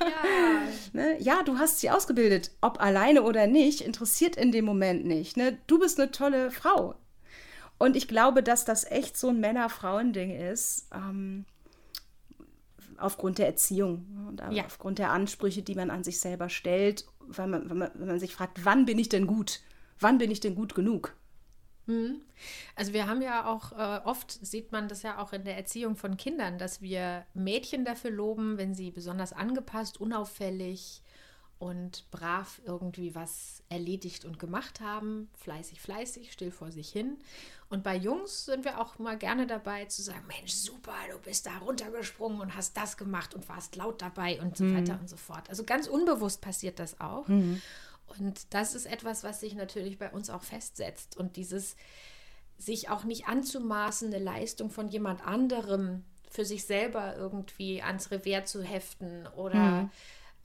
Ne? 0.94 1.16
ja, 1.20 1.42
du 1.44 1.58
hast 1.58 1.78
sie 1.78 1.90
ausgebildet, 1.90 2.50
ob 2.60 2.80
alleine 2.80 3.22
oder 3.22 3.46
nicht, 3.46 3.82
interessiert 3.82 4.34
in 4.34 4.50
dem 4.50 4.64
Moment 4.64 5.04
nicht. 5.04 5.36
Ne? 5.36 5.58
Du 5.68 5.78
bist 5.78 6.00
eine 6.00 6.10
tolle 6.10 6.50
Frau. 6.50 6.96
Und 7.78 7.94
ich 7.94 8.08
glaube, 8.08 8.42
dass 8.42 8.64
das 8.64 8.90
echt 8.90 9.16
so 9.16 9.28
ein 9.28 9.38
Männer-Frauen-Ding 9.38 10.34
ist. 10.50 10.88
Ähm, 10.92 11.44
aufgrund 12.98 13.38
der 13.38 13.46
Erziehung 13.46 14.06
und 14.28 14.42
ja. 14.52 14.64
aufgrund 14.64 14.98
der 14.98 15.10
Ansprüche, 15.10 15.62
die 15.62 15.74
man 15.74 15.90
an 15.90 16.04
sich 16.04 16.20
selber 16.20 16.48
stellt 16.48 17.04
wenn 17.28 17.50
man, 17.50 17.70
wenn 17.70 17.78
man, 17.78 17.90
wenn 17.94 18.08
man 18.08 18.20
sich 18.20 18.34
fragt, 18.34 18.64
wann 18.64 18.84
bin 18.84 18.98
ich 18.98 19.08
denn 19.08 19.26
gut? 19.26 19.60
Wann 19.98 20.18
bin 20.18 20.30
ich 20.30 20.40
denn 20.40 20.54
gut 20.54 20.74
genug? 20.74 21.14
Mhm. 21.86 22.20
Also 22.74 22.92
wir 22.92 23.06
haben 23.06 23.22
ja 23.22 23.46
auch, 23.46 23.72
äh, 23.72 24.00
oft 24.04 24.30
sieht 24.30 24.72
man 24.72 24.88
das 24.88 25.02
ja 25.02 25.18
auch 25.18 25.32
in 25.32 25.44
der 25.44 25.56
Erziehung 25.56 25.96
von 25.96 26.16
Kindern, 26.16 26.58
dass 26.58 26.82
wir 26.82 27.24
Mädchen 27.34 27.84
dafür 27.84 28.10
loben, 28.10 28.58
wenn 28.58 28.74
sie 28.74 28.90
besonders 28.90 29.32
angepasst, 29.32 30.00
unauffällig 30.00 31.02
und 31.58 32.10
brav 32.10 32.60
irgendwie 32.66 33.14
was 33.14 33.62
erledigt 33.70 34.24
und 34.24 34.38
gemacht 34.38 34.80
haben, 34.80 35.30
fleißig, 35.38 35.80
fleißig, 35.80 36.32
still 36.32 36.50
vor 36.50 36.70
sich 36.70 36.90
hin. 36.90 37.16
Und 37.70 37.82
bei 37.82 37.96
Jungs 37.96 38.44
sind 38.44 38.64
wir 38.64 38.80
auch 38.80 38.98
mal 38.98 39.16
gerne 39.16 39.46
dabei 39.46 39.86
zu 39.86 40.02
sagen, 40.02 40.24
Mensch, 40.28 40.52
super, 40.52 40.94
du 41.10 41.18
bist 41.18 41.46
da 41.46 41.56
runtergesprungen 41.58 42.40
und 42.40 42.54
hast 42.54 42.76
das 42.76 42.96
gemacht 42.96 43.34
und 43.34 43.48
warst 43.48 43.74
laut 43.74 44.02
dabei 44.02 44.40
und 44.40 44.56
so 44.56 44.64
mhm. 44.64 44.76
weiter 44.76 44.98
und 45.00 45.08
so 45.08 45.16
fort. 45.16 45.48
Also 45.48 45.64
ganz 45.64 45.86
unbewusst 45.86 46.42
passiert 46.42 46.78
das 46.78 47.00
auch. 47.00 47.26
Mhm. 47.26 47.62
Und 48.18 48.54
das 48.54 48.74
ist 48.74 48.86
etwas, 48.86 49.24
was 49.24 49.40
sich 49.40 49.54
natürlich 49.54 49.98
bei 49.98 50.10
uns 50.10 50.30
auch 50.30 50.42
festsetzt. 50.42 51.16
Und 51.16 51.36
dieses 51.36 51.74
sich 52.58 52.88
auch 52.90 53.04
nicht 53.04 53.28
anzumaßen, 53.28 54.12
eine 54.12 54.22
Leistung 54.22 54.70
von 54.70 54.88
jemand 54.88 55.26
anderem 55.26 56.04
für 56.30 56.44
sich 56.44 56.64
selber 56.64 57.16
irgendwie 57.16 57.82
ans 57.82 58.10
Revers 58.10 58.50
zu 58.50 58.62
heften 58.62 59.26
oder 59.36 59.82
mhm 59.82 59.90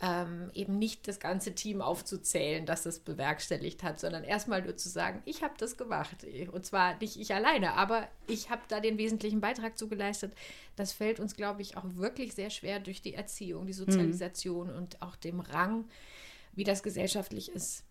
ähm, 0.02 0.50
eben 0.56 0.80
nicht 0.80 1.08
das 1.08 1.20
ganze 1.20 1.54
Team 1.54 1.82
aufzuzählen, 1.82 2.66
das 2.66 2.88
es 2.88 3.00
bewerkstelligt 3.00 3.84
hat, 3.84 4.00
sondern 4.00 4.24
erstmal 4.24 4.64
nur 4.64 4.76
zu 4.76 4.90
sagen, 4.90 5.22
ich 5.26 5.44
habe 5.44 5.54
das 5.58 5.78
gemacht. 5.78 6.26
Und 6.52 6.66
zwar 6.66 6.98
nicht 6.98 7.20
ich 7.20 7.36
alleine, 7.36 7.74
aber 7.74 8.08
ich 8.28 8.50
habe 8.50 8.64
da 8.68 8.80
den 8.80 8.98
wesentlichen 8.98 9.42
Beitrag 9.42 9.78
zu 9.78 9.88
geleistet. 9.88 10.34
Das 10.76 10.92
fällt 10.92 11.20
uns, 11.20 11.36
glaube 11.36 11.62
ich, 11.62 11.78
auch 11.78 11.86
wirklich 11.96 12.34
sehr 12.34 12.50
schwer 12.50 12.80
durch 12.80 13.04
die 13.04 13.14
Erziehung, 13.14 13.68
die 13.68 13.74
Sozialisation 13.74 14.72
mhm. 14.72 14.78
und 14.78 15.02
auch 15.04 15.16
dem 15.16 15.40
Rang, 15.40 15.86
wie 16.54 16.64
das 16.64 16.82
gesellschaftlich 16.82 17.52
ist. 17.52 17.84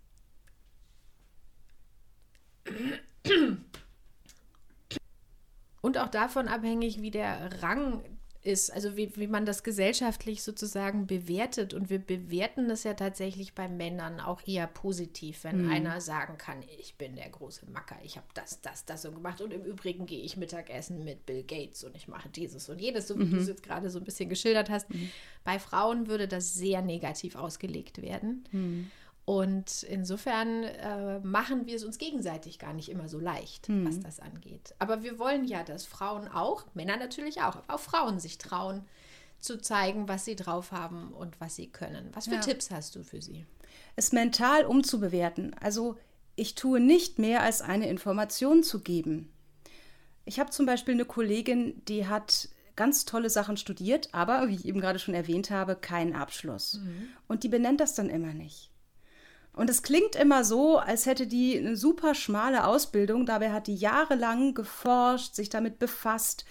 Und 5.81 5.97
auch 5.97 6.09
davon 6.09 6.49
abhängig, 6.49 7.01
wie 7.01 7.13
der 7.13 7.63
Rang 7.63 8.03
ist, 8.43 8.73
also 8.73 8.97
wie, 8.97 9.15
wie 9.17 9.27
man 9.27 9.45
das 9.45 9.63
gesellschaftlich 9.63 10.43
sozusagen 10.43 11.07
bewertet. 11.07 11.75
Und 11.75 11.91
wir 11.91 11.99
bewerten 11.99 12.69
das 12.69 12.85
ja 12.85 12.95
tatsächlich 12.95 13.55
bei 13.55 13.69
Männern 13.69 14.19
auch 14.19 14.47
eher 14.47 14.67
positiv, 14.67 15.45
wenn 15.45 15.67
mhm. 15.67 15.71
einer 15.71 16.01
sagen 16.01 16.39
kann, 16.39 16.63
ich 16.79 16.95
bin 16.95 17.17
der 17.17 17.29
große 17.29 17.67
Macker, 17.71 17.99
ich 18.03 18.17
habe 18.17 18.27
das, 18.33 18.61
das, 18.63 18.87
das 18.87 19.03
so 19.03 19.13
gemacht 19.13 19.43
und 19.43 19.53
im 19.53 19.65
Übrigen 19.65 20.07
gehe 20.07 20.23
ich 20.23 20.39
Mittagessen 20.39 21.05
mit 21.05 21.27
Bill 21.27 21.43
Gates 21.43 21.85
und 21.85 21.95
ich 21.95 22.09
mache 22.09 22.31
dieses 22.31 22.69
und 22.71 22.81
jedes, 22.81 23.09
so 23.09 23.19
wie 23.19 23.25
mhm. 23.25 23.33
du 23.33 23.37
es 23.37 23.49
jetzt 23.49 23.63
gerade 23.63 23.91
so 23.91 23.99
ein 23.99 24.05
bisschen 24.05 24.31
geschildert 24.31 24.71
hast. 24.71 24.89
Mhm. 24.89 25.11
Bei 25.45 25.59
Frauen 25.59 26.07
würde 26.07 26.27
das 26.27 26.55
sehr 26.55 26.81
negativ 26.81 27.37
ausgelegt 27.37 28.01
werden. 28.01 28.45
Und 29.25 29.85
insofern 29.85 30.65
äh, 30.65 31.21
machen 31.21 31.67
wir 31.67 31.77
es 31.77 31.85
uns 31.85 31.99
gegenseitig 31.99 32.59
gar 32.59 32.73
nicht 32.73 32.89
immer 32.89 33.09
so 33.09 33.21
leicht, 33.21 33.69
mhm. 33.69 33.87
was 33.87 34.01
das 34.01 34.19
angeht. 34.19 34.75
Aber 34.79 35.03
wir 35.03 35.19
wollen 35.19 35.45
ja, 35.45 35.63
dass 35.63 35.87
Frauen 35.87 36.27
auch, 36.27 36.65
Männer 36.75 36.97
natürlich 36.97 37.41
auch, 37.43 37.57
aber 37.57 37.75
auch 37.75 37.81
Frauen 37.81 38.19
sich 38.19 38.39
trauen, 38.39 38.85
zu 39.39 39.59
zeigen, 39.59 40.09
was 40.09 40.25
sie 40.25 40.37
drauf 40.37 40.73
haben 40.73 41.13
und 41.13 41.41
was 41.41 41.57
sie 41.57 41.69
können. 41.69 42.11
Was 42.13 42.27
für 42.27 42.35
ja. 42.35 42.41
Tipps 42.41 42.71
hast 42.71 42.97
du 42.97 43.03
für 43.03 43.23
sie? 43.23 43.47
Es 43.97 44.13
mental 44.13 44.65
umzubewerten. 44.67 45.55
Also 45.61 45.97
ich 46.37 46.55
tue 46.55 46.81
nicht 46.81 47.19
mehr, 47.19 47.43
als 47.43 47.63
eine 47.63 47.89
Information 47.89 48.63
zu 48.63 48.81
geben. 48.81 49.33
Ich 50.25 50.39
habe 50.39 50.51
zum 50.51 50.67
Beispiel 50.67 50.95
eine 50.95 51.05
Kollegin, 51.05 51.83
die 51.87 52.07
hat 52.07 52.49
ganz 52.77 53.05
tolle 53.05 53.31
Sachen 53.31 53.57
studiert, 53.57 54.09
aber, 54.13 54.49
wie 54.49 54.55
ich 54.55 54.65
eben 54.65 54.81
gerade 54.81 54.99
schon 54.99 55.15
erwähnt 55.15 55.51
habe, 55.51 55.77
keinen 55.77 56.15
Abschluss. 56.15 56.75
Mhm. 56.75 57.09
Und 57.29 57.43
die 57.43 57.49
benennt 57.49 57.81
das 57.81 57.95
dann 57.95 58.09
immer 58.09 58.33
nicht. 58.33 58.70
Und 59.53 59.69
es 59.69 59.83
klingt 59.83 60.15
immer 60.15 60.45
so, 60.45 60.79
als 60.79 61.07
hätte 61.07 61.27
die 61.27 61.59
eine 61.59 61.77
super 61.77 62.15
schmale 62.15 62.65
Ausbildung. 62.67 63.27
Dabei 63.27 63.51
hat 63.51 63.67
die 63.67 63.75
jahrelang 63.75 64.55
geforscht, 64.55 65.35
sich 65.35 65.49
damit 65.49 65.79
befasst 65.79 66.45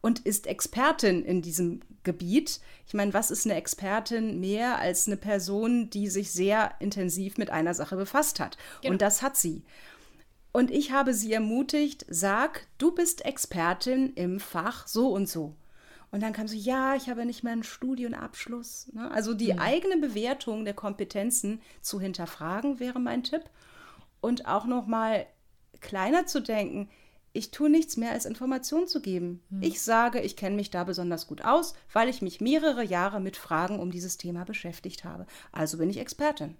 und 0.00 0.20
ist 0.20 0.46
Expertin 0.46 1.24
in 1.24 1.42
diesem 1.42 1.80
Gebiet. 2.02 2.60
Ich 2.86 2.94
meine, 2.94 3.12
was 3.12 3.30
ist 3.30 3.44
eine 3.44 3.56
Expertin 3.56 4.40
mehr 4.40 4.78
als 4.78 5.06
eine 5.06 5.16
Person, 5.16 5.90
die 5.90 6.08
sich 6.08 6.30
sehr 6.30 6.72
intensiv 6.80 7.38
mit 7.38 7.50
einer 7.50 7.74
Sache 7.74 7.96
befasst 7.96 8.40
hat? 8.40 8.56
Genau. 8.80 8.92
Und 8.92 9.02
das 9.02 9.22
hat 9.22 9.36
sie. 9.36 9.64
Und 10.52 10.70
ich 10.70 10.92
habe 10.92 11.12
sie 11.12 11.32
ermutigt, 11.34 12.06
sag, 12.08 12.66
du 12.78 12.92
bist 12.92 13.24
Expertin 13.24 14.14
im 14.14 14.40
Fach 14.40 14.86
so 14.86 15.08
und 15.08 15.28
so. 15.28 15.54
Und 16.10 16.22
dann 16.22 16.32
kam 16.32 16.48
so, 16.48 16.56
ja, 16.56 16.94
ich 16.94 17.08
habe 17.08 17.26
nicht 17.26 17.42
mehr 17.42 17.52
einen 17.52 17.62
Studienabschluss. 17.62 18.92
Ne? 18.92 19.10
Also 19.10 19.34
die 19.34 19.52
mhm. 19.52 19.58
eigene 19.58 19.96
Bewertung 19.98 20.64
der 20.64 20.74
Kompetenzen 20.74 21.60
zu 21.80 22.00
hinterfragen 22.00 22.80
wäre 22.80 23.00
mein 23.00 23.22
Tipp. 23.22 23.42
Und 24.20 24.46
auch 24.46 24.66
noch 24.66 24.86
mal 24.86 25.26
kleiner 25.80 26.26
zu 26.26 26.40
denken, 26.40 26.88
ich 27.32 27.50
tue 27.50 27.68
nichts 27.68 27.96
mehr 27.98 28.12
als 28.12 28.24
Information 28.24 28.88
zu 28.88 29.02
geben. 29.02 29.42
Mhm. 29.50 29.62
Ich 29.62 29.82
sage, 29.82 30.20
ich 30.20 30.36
kenne 30.36 30.56
mich 30.56 30.70
da 30.70 30.84
besonders 30.84 31.26
gut 31.26 31.44
aus, 31.44 31.74
weil 31.92 32.08
ich 32.08 32.22
mich 32.22 32.40
mehrere 32.40 32.82
Jahre 32.82 33.20
mit 33.20 33.36
Fragen 33.36 33.78
um 33.78 33.90
dieses 33.90 34.16
Thema 34.16 34.44
beschäftigt 34.44 35.04
habe. 35.04 35.26
Also 35.52 35.76
bin 35.76 35.90
ich 35.90 35.98
Expertin. 35.98 36.56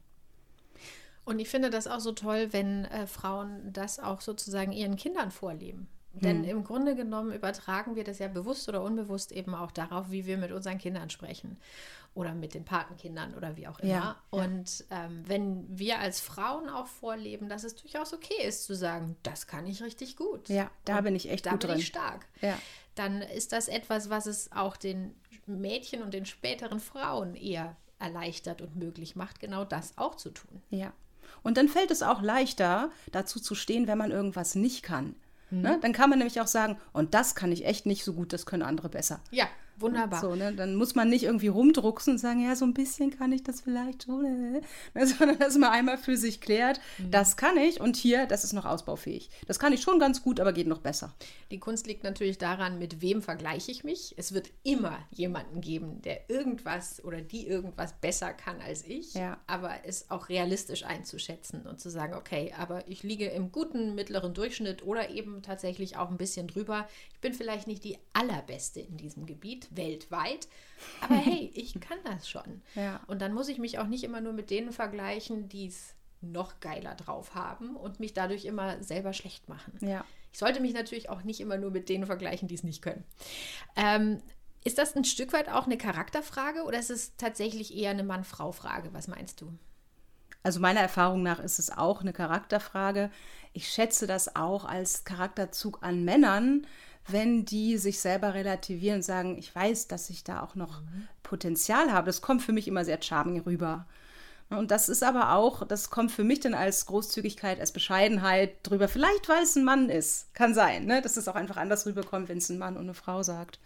Und 1.25 1.39
ich 1.39 1.49
finde 1.49 1.71
das 1.71 1.87
auch 1.87 2.01
so 2.01 2.13
toll, 2.13 2.49
wenn 2.53 2.85
äh, 2.85 3.07
Frauen 3.07 3.73
das 3.73 3.99
auch 3.99 4.21
sozusagen 4.21 4.73
ihren 4.73 4.97
Kindern 4.97 5.31
vorleben. 5.31 5.89
Denn 6.21 6.45
hm. 6.45 6.51
im 6.51 6.65
Grunde 6.65 6.95
genommen 6.95 7.33
übertragen 7.33 7.95
wir 7.95 8.05
das 8.05 8.19
ja 8.19 8.29
bewusst 8.29 8.69
oder 8.69 8.83
unbewusst 8.83 9.33
eben 9.33 9.55
auch 9.55 9.71
darauf, 9.71 10.11
wie 10.11 10.27
wir 10.27 10.39
mit 10.39 10.51
unseren 10.51 10.79
Kindern 10.79 11.11
sprechen 11.11 11.59
oder 12.15 12.35
mit 12.35 12.55
den 12.55 12.65
Patenkindern 12.65 13.35
oder 13.35 13.57
wie 13.57 13.69
auch 13.69 13.79
immer. 13.79 13.93
Ja, 13.93 14.17
und 14.31 14.85
ähm, 14.91 15.23
wenn 15.27 15.67
wir 15.69 15.99
als 15.99 16.21
Frauen 16.21 16.71
auch 16.71 16.87
vorleben, 16.87 17.51
dass 17.51 17.63
es 17.63 17.77
durchaus 17.77 18.15
okay 18.15 18.43
ist 18.43 18.65
zu 18.65 18.75
sagen, 18.75 19.17
das 19.23 19.47
kann 19.47 19.67
ich 19.67 19.83
richtig 19.83 20.17
gut. 20.17 20.49
Ja, 20.49 20.71
da 20.87 20.99
und 20.99 21.05
bin 21.05 21.15
ich 21.15 21.29
echt 21.29 21.45
da 21.45 21.51
gut 21.51 21.61
bin 21.61 21.71
drin. 21.71 21.81
ich 21.81 21.87
stark. 21.87 22.27
Ja. 22.41 22.59
Dann 22.95 23.21
ist 23.21 23.53
das 23.53 23.69
etwas, 23.69 24.09
was 24.09 24.25
es 24.25 24.51
auch 24.53 24.79
den 24.79 25.15
Mädchen 25.45 26.03
und 26.03 26.15
den 26.15 26.25
späteren 26.25 26.81
Frauen 26.81 27.35
eher 27.35 27.77
erleichtert 27.99 28.63
und 28.63 28.77
möglich 28.77 29.15
macht, 29.15 29.39
genau 29.39 29.65
das 29.65 29.99
auch 29.99 30.15
zu 30.15 30.31
tun. 30.31 30.63
Ja. 30.71 30.95
Und 31.43 31.59
dann 31.59 31.69
fällt 31.69 31.91
es 31.91 32.03
auch 32.03 32.23
leichter, 32.23 32.91
dazu 33.13 33.41
zu 33.41 33.55
stehen, 33.55 33.87
wenn 33.87 33.99
man 33.99 34.11
irgendwas 34.11 34.55
nicht 34.55 34.83
kann. 34.83 35.17
Mhm. 35.51 35.61
Ne? 35.63 35.79
Dann 35.81 35.93
kann 35.93 36.11
man 36.11 36.19
nämlich 36.19 36.41
auch 36.41 36.47
sagen, 36.47 36.79
und 36.93 37.15
das 37.15 37.35
kann 37.35 37.53
ich 37.53 37.65
echt 37.65 37.87
nicht 37.87 38.05
so 38.05 38.13
gut, 38.13 38.33
das 38.33 38.47
können 38.47 38.63
andere 38.63 38.89
besser. 38.89 39.21
Ja, 39.31 39.47
Wunderbar. 39.79 40.21
So, 40.21 40.35
ne? 40.35 40.53
Dann 40.55 40.75
muss 40.75 40.95
man 40.95 41.11
nicht 41.11 41.25
irgendwie 41.25 41.49
rumdrucksen 41.49 42.15
und 42.15 42.19
sagen, 42.19 42.43
ja, 42.43 42.57
so 42.57 42.65
ein 42.65 42.73
bisschen 42.73 43.11
kann 43.11 43.33
ich 43.33 43.43
das 43.43 43.61
vielleicht 43.61 44.05
schon, 44.05 44.25
äh, 44.25 44.63
ne? 44.95 45.07
sondern 45.07 45.39
dass 45.39 45.57
man 45.59 45.71
einmal 45.71 45.99
für 45.99 46.17
sich 46.17 46.41
klärt, 46.41 46.81
mhm. 46.99 47.11
das 47.11 47.37
kann 47.37 47.57
ich 47.59 47.81
und 47.81 47.97
hier, 47.97 48.27
das 48.27 48.45
ist 48.45 48.55
noch 48.55 48.65
ausbaufähig. 48.65 49.31
Das 49.47 49.59
kann 49.59 49.73
ich 49.73 49.83
schon 49.83 49.99
ganz 49.99 50.23
gut, 50.23 50.41
aber 50.41 50.53
geht 50.53 50.67
noch 50.67 50.81
besser. 50.81 51.15
Die 51.51 51.61
Kunst 51.61 51.87
liegt 51.87 52.05
natürlich 52.05 52.39
daran, 52.39 52.79
mit 52.79 53.03
wem 53.03 53.21
vergleiche 53.21 53.71
ich 53.71 53.85
mich. 53.85 54.15
Es 54.17 54.33
wird 54.33 54.51
immer 54.63 54.99
jemanden 55.11 55.61
geben, 55.61 56.01
der 56.03 56.31
irgendwas 56.31 57.05
oder 57.05 57.21
die 57.21 57.47
irgendwas 57.47 57.93
besser 58.01 58.33
kann 58.33 58.61
als 58.61 58.85
ich, 58.85 59.15
ja. 59.15 59.39
aber 59.47 59.75
es 59.85 60.11
auch 60.11 60.29
realistisch 60.29 60.85
einzuschätzen 60.85 61.67
und 61.67 61.81
zu 61.81 61.91
sagen, 61.91 62.15
okay, 62.15 62.55
aber 62.57 62.89
ich 62.89 63.03
liege 63.03 63.27
im 63.27 63.53
guten 63.53 63.95
mittleren 63.95 64.33
Durchschnitt 64.33 64.85
oder 64.85 65.11
eben 65.11 65.43
tatsächlich 65.43 65.97
auch 65.97 66.11
ein 66.11 66.17
bisschen 66.17 66.49
drüber. 66.49 66.89
Ich 67.13 67.21
bin 67.21 67.35
vielleicht 67.35 67.67
nicht 67.67 67.85
die 67.85 67.99
allerbeste 68.13 68.81
in 68.81 68.97
diesem 68.97 69.27
Gebiet 69.27 69.66
weltweit. 69.75 70.49
Aber 71.01 71.17
hey, 71.17 71.51
ich 71.55 71.79
kann 71.81 71.99
das 72.05 72.29
schon. 72.29 72.63
Ja. 72.75 73.01
Und 73.07 73.23
dann 73.23 73.33
muss 73.33 73.49
ich 73.49 73.59
mich 73.59 73.79
auch 73.79 73.87
nicht 73.87 74.05
immer 74.05 74.21
nur 74.21 74.33
mit 74.33 74.51
denen 74.51 74.73
vergleichen, 74.73 75.49
die 75.49 75.67
es 75.67 75.95
noch 76.21 76.61
geiler 76.61 76.95
drauf 76.95 77.35
haben 77.35 77.77
und 77.77 78.01
mich 78.01 78.15
dadurch 78.15 78.45
immer 78.45 78.83
selber 78.83 79.13
schlecht 79.13 79.49
machen. 79.49 79.75
Ja. 79.81 80.05
Ich 80.33 80.39
sollte 80.39 80.61
mich 80.61 80.75
natürlich 80.75 81.09
auch 81.09 81.23
nicht 81.23 81.41
immer 81.41 81.57
nur 81.57 81.71
mit 81.71 81.89
denen 81.89 82.07
vergleichen, 82.07 82.49
die 82.49 82.55
es 82.55 82.63
nicht 82.63 82.83
können. 82.83 83.05
Ähm, 83.75 84.23
ist 84.65 84.79
das 84.79 84.97
ein 84.97 85.05
Stück 85.05 85.33
weit 85.33 85.49
auch 85.49 85.67
eine 85.67 85.79
Charakterfrage 85.79 86.65
oder 86.65 86.79
ist 86.79 86.91
es 86.91 87.17
tatsächlich 87.17 87.75
eher 87.77 87.91
eine 87.91 88.03
Mann-Frau-Frage? 88.03 88.93
Was 88.93 89.09
meinst 89.09 89.41
du? 89.41 89.53
Also 90.43 90.61
meiner 90.61 90.81
Erfahrung 90.81 91.23
nach 91.23 91.39
ist 91.39 91.59
es 91.59 91.71
auch 91.71 92.01
eine 92.01 92.13
Charakterfrage. 92.13 93.11
Ich 93.53 93.69
schätze 93.69 94.07
das 94.07 94.37
auch 94.37 94.65
als 94.65 95.05
Charakterzug 95.05 95.83
an 95.83 96.05
Männern, 96.05 96.67
wenn 97.09 97.45
die 97.45 97.79
sich 97.79 98.01
selber 98.01 98.35
relativieren 98.35 98.97
und 98.97 99.03
sagen, 99.03 99.39
ich 99.39 99.55
weiß, 99.55 99.89
dass 99.89 100.11
ich 100.11 100.25
da 100.25 100.43
auch 100.43 100.55
noch 100.55 100.81
mhm. 100.83 101.09
Potenzial 101.23 101.93
habe. 101.93 102.07
Das 102.07 102.21
kommt 102.21 102.43
für 102.43 102.53
mich 102.53 102.69
immer 102.69 102.85
sehr 102.85 103.01
charming 103.01 103.41
rüber. 103.41 103.87
Und 104.49 104.71
das 104.71 104.89
ist 104.89 105.03
aber 105.03 105.33
auch, 105.33 105.67
das 105.67 105.91
kommt 105.91 106.13
für 106.13 106.23
mich 106.23 106.41
dann 106.41 106.55
als 106.55 106.87
Großzügigkeit, 106.87 107.59
als 107.59 107.73
Bescheidenheit 107.73 108.59
drüber. 108.63 108.87
Vielleicht, 108.89 109.29
weil 109.29 109.43
es 109.43 109.57
ein 109.57 109.65
Mann 109.65 109.89
ist. 109.91 110.33
Kann 110.35 110.55
sein, 110.55 110.87
ne? 110.87 111.03
dass 111.03 111.17
es 111.17 111.27
auch 111.27 111.35
einfach 111.35 111.57
anders 111.57 111.85
rüberkommt, 111.87 112.29
wenn 112.29 112.39
es 112.39 112.49
ein 112.49 112.59
Mann 112.59 112.77
und 112.77 112.85
eine 112.85 112.95
Frau 112.95 113.23
sagt. 113.23 113.59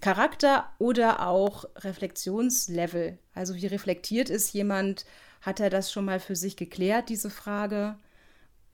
Charakter 0.00 0.68
oder 0.78 1.26
auch 1.26 1.64
Reflexionslevel. 1.76 3.18
Also 3.34 3.54
wie 3.54 3.66
reflektiert 3.66 4.30
ist 4.30 4.52
jemand? 4.52 5.06
Hat 5.40 5.60
er 5.60 5.70
das 5.70 5.92
schon 5.92 6.06
mal 6.06 6.20
für 6.20 6.36
sich 6.36 6.56
geklärt, 6.56 7.08
diese 7.08 7.30
Frage? 7.30 7.96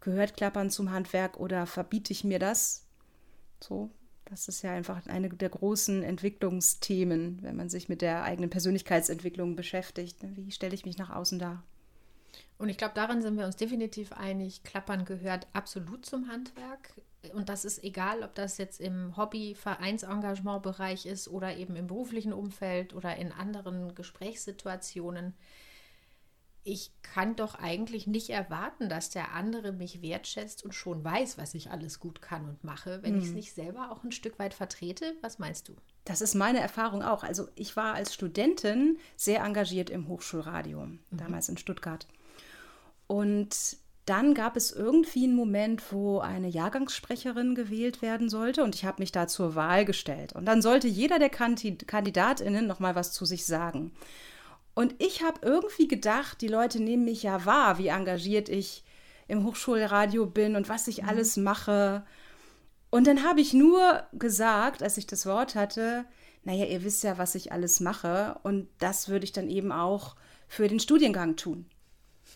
Gehört 0.00 0.36
Klappern 0.36 0.70
zum 0.70 0.90
Handwerk 0.90 1.38
oder 1.38 1.66
verbiete 1.66 2.12
ich 2.12 2.24
mir 2.24 2.38
das? 2.38 2.86
So, 3.62 3.90
das 4.24 4.48
ist 4.48 4.62
ja 4.62 4.72
einfach 4.72 5.06
eine 5.06 5.28
der 5.28 5.48
großen 5.48 6.02
Entwicklungsthemen, 6.02 7.42
wenn 7.42 7.56
man 7.56 7.68
sich 7.68 7.88
mit 7.88 8.00
der 8.00 8.22
eigenen 8.22 8.50
Persönlichkeitsentwicklung 8.50 9.56
beschäftigt. 9.56 10.22
Ne? 10.22 10.32
Wie 10.36 10.50
stelle 10.52 10.74
ich 10.74 10.84
mich 10.84 10.98
nach 10.98 11.10
außen 11.10 11.38
dar? 11.38 11.62
Und 12.58 12.68
ich 12.68 12.76
glaube, 12.76 12.94
darin 12.94 13.22
sind 13.22 13.36
wir 13.38 13.46
uns 13.46 13.56
definitiv 13.56 14.12
einig. 14.12 14.62
Klappern 14.62 15.04
gehört 15.04 15.46
absolut 15.52 16.04
zum 16.04 16.28
Handwerk. 16.28 16.92
Und 17.34 17.48
das 17.48 17.64
ist 17.64 17.82
egal, 17.82 18.22
ob 18.22 18.34
das 18.34 18.58
jetzt 18.58 18.80
im 18.80 19.16
Hobby-, 19.16 19.54
Vereinsengagement-Bereich 19.54 21.06
ist 21.06 21.28
oder 21.28 21.56
eben 21.56 21.76
im 21.76 21.86
beruflichen 21.86 22.32
Umfeld 22.32 22.94
oder 22.94 23.16
in 23.16 23.32
anderen 23.32 23.94
Gesprächssituationen 23.94 25.34
ich 26.62 26.92
kann 27.02 27.36
doch 27.36 27.54
eigentlich 27.54 28.06
nicht 28.06 28.30
erwarten, 28.30 28.88
dass 28.88 29.10
der 29.10 29.32
andere 29.32 29.72
mich 29.72 30.02
wertschätzt 30.02 30.64
und 30.64 30.74
schon 30.74 31.02
weiß, 31.02 31.38
was 31.38 31.54
ich 31.54 31.70
alles 31.70 32.00
gut 32.00 32.20
kann 32.20 32.48
und 32.48 32.64
mache, 32.64 33.02
wenn 33.02 33.14
hm. 33.14 33.20
ich 33.20 33.28
es 33.28 33.34
nicht 33.34 33.54
selber 33.54 33.90
auch 33.90 34.04
ein 34.04 34.12
Stück 34.12 34.38
weit 34.38 34.54
vertrete. 34.54 35.14
Was 35.22 35.38
meinst 35.38 35.68
du? 35.68 35.76
Das 36.04 36.20
ist 36.20 36.34
meine 36.34 36.60
Erfahrung 36.60 37.02
auch. 37.02 37.22
Also 37.22 37.48
ich 37.54 37.76
war 37.76 37.94
als 37.94 38.14
Studentin 38.14 38.98
sehr 39.16 39.42
engagiert 39.42 39.90
im 39.90 40.08
Hochschulradio, 40.08 40.86
mhm. 40.86 41.00
damals 41.10 41.48
in 41.48 41.56
Stuttgart. 41.56 42.06
Und 43.06 43.78
dann 44.06 44.34
gab 44.34 44.56
es 44.56 44.72
irgendwie 44.72 45.24
einen 45.24 45.36
Moment, 45.36 45.92
wo 45.92 46.18
eine 46.20 46.48
Jahrgangssprecherin 46.48 47.54
gewählt 47.54 48.02
werden 48.02 48.28
sollte 48.28 48.64
und 48.64 48.74
ich 48.74 48.84
habe 48.84 49.02
mich 49.02 49.12
da 49.12 49.28
zur 49.28 49.54
Wahl 49.54 49.84
gestellt. 49.84 50.32
Und 50.32 50.46
dann 50.46 50.62
sollte 50.62 50.88
jeder 50.88 51.18
der 51.18 51.28
Kandidatinnen 51.30 52.66
noch 52.66 52.80
mal 52.80 52.94
was 52.94 53.12
zu 53.12 53.24
sich 53.24 53.46
sagen. 53.46 53.92
Und 54.80 54.94
ich 54.96 55.22
habe 55.22 55.40
irgendwie 55.42 55.88
gedacht, 55.88 56.40
die 56.40 56.48
Leute 56.48 56.82
nehmen 56.82 57.04
mich 57.04 57.22
ja 57.22 57.44
wahr, 57.44 57.76
wie 57.76 57.88
engagiert 57.88 58.48
ich 58.48 58.82
im 59.28 59.44
Hochschulradio 59.44 60.24
bin 60.24 60.56
und 60.56 60.70
was 60.70 60.88
ich 60.88 61.02
mhm. 61.02 61.08
alles 61.10 61.36
mache. 61.36 62.02
Und 62.88 63.06
dann 63.06 63.22
habe 63.22 63.42
ich 63.42 63.52
nur 63.52 64.04
gesagt, 64.14 64.82
als 64.82 64.96
ich 64.96 65.06
das 65.06 65.26
Wort 65.26 65.54
hatte, 65.54 66.06
naja, 66.44 66.64
ihr 66.64 66.82
wisst 66.82 67.04
ja, 67.04 67.18
was 67.18 67.34
ich 67.34 67.52
alles 67.52 67.80
mache. 67.80 68.38
Und 68.42 68.68
das 68.78 69.10
würde 69.10 69.24
ich 69.24 69.32
dann 69.32 69.50
eben 69.50 69.70
auch 69.70 70.16
für 70.48 70.66
den 70.66 70.80
Studiengang 70.80 71.36
tun. 71.36 71.66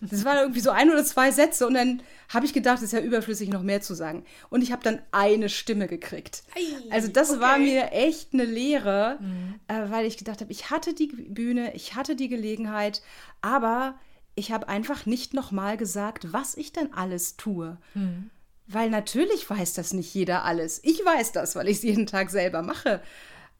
Das 0.00 0.24
waren 0.24 0.38
irgendwie 0.38 0.60
so 0.60 0.70
ein 0.70 0.90
oder 0.90 1.04
zwei 1.04 1.30
Sätze 1.30 1.66
und 1.66 1.74
dann 1.74 2.02
habe 2.28 2.46
ich 2.46 2.52
gedacht, 2.52 2.78
es 2.78 2.84
ist 2.84 2.92
ja 2.92 3.00
überflüssig, 3.00 3.48
noch 3.48 3.62
mehr 3.62 3.80
zu 3.80 3.94
sagen. 3.94 4.24
Und 4.50 4.62
ich 4.62 4.72
habe 4.72 4.82
dann 4.82 5.00
eine 5.12 5.48
Stimme 5.48 5.86
gekriegt. 5.86 6.42
Ei, 6.54 6.92
also 6.92 7.08
das 7.08 7.30
okay. 7.30 7.40
war 7.40 7.58
mir 7.58 7.92
echt 7.92 8.32
eine 8.32 8.44
Lehre, 8.44 9.18
äh, 9.68 9.90
weil 9.90 10.06
ich 10.06 10.16
gedacht 10.16 10.40
habe, 10.40 10.52
ich 10.52 10.70
hatte 10.70 10.94
die 10.94 11.06
Bühne, 11.06 11.74
ich 11.74 11.94
hatte 11.94 12.16
die 12.16 12.28
Gelegenheit, 12.28 13.02
aber 13.40 13.98
ich 14.34 14.52
habe 14.52 14.68
einfach 14.68 15.06
nicht 15.06 15.34
nochmal 15.34 15.76
gesagt, 15.76 16.32
was 16.32 16.56
ich 16.56 16.72
denn 16.72 16.92
alles 16.92 17.36
tue. 17.36 17.78
Weil 18.66 18.90
natürlich 18.90 19.48
weiß 19.48 19.74
das 19.74 19.92
nicht 19.92 20.12
jeder 20.14 20.44
alles. 20.44 20.80
Ich 20.82 21.04
weiß 21.04 21.32
das, 21.32 21.54
weil 21.54 21.68
ich 21.68 21.78
es 21.78 21.82
jeden 21.82 22.06
Tag 22.06 22.30
selber 22.30 22.62
mache. 22.62 23.00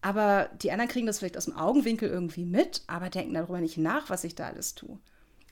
Aber 0.01 0.51
die 0.63 0.71
anderen 0.71 0.91
kriegen 0.91 1.07
das 1.07 1.19
vielleicht 1.19 1.37
aus 1.37 1.47
dem 1.47 1.57
Augenwinkel 1.57 2.09
irgendwie 2.11 2.45
mit, 2.45 2.83
aber 2.87 3.09
denken 3.09 3.35
darüber 3.35 3.61
nicht 3.61 3.79
nach, 3.79 4.11
was 4.11 4.25
ich 4.25 4.35
da 4.35 4.47
alles 4.47 4.75
tue. 4.75 4.99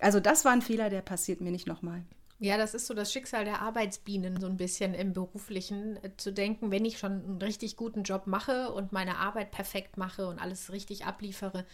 Also 0.03 0.21
das 0.21 0.45
war 0.45 0.53
ein 0.53 0.63
Fehler, 0.63 0.91
der 0.91 1.01
passiert 1.01 1.41
mir 1.41 1.53
nicht 1.53 1.67
nochmal. 1.67 2.03
Ja, 2.41 2.57
das 2.57 2.75
ist 2.75 2.89
so 2.89 2.95
das 2.95 3.13
Schicksal 3.13 3.45
der 3.45 3.63
Arbeitsbienen, 3.63 4.41
so 4.41 4.49
ein 4.49 4.57
bisschen 4.57 4.95
im 4.95 5.13
Beruflichen 5.13 6.03
äh, 6.03 6.11
zu 6.17 6.33
denken, 6.33 6.73
wenn 6.73 6.85
ich 6.85 6.99
schon 6.99 7.23
einen 7.23 7.41
richtig 7.41 7.77
guten 7.77 8.03
Job 8.03 8.27
mache 8.27 8.73
und 8.73 8.91
meine 8.91 9.19
Arbeit 9.19 9.53
perfekt 9.53 9.97
mache 9.97 10.27
und 10.27 10.41
alles 10.41 10.73
richtig 10.73 11.05
abliefere, 11.05 11.65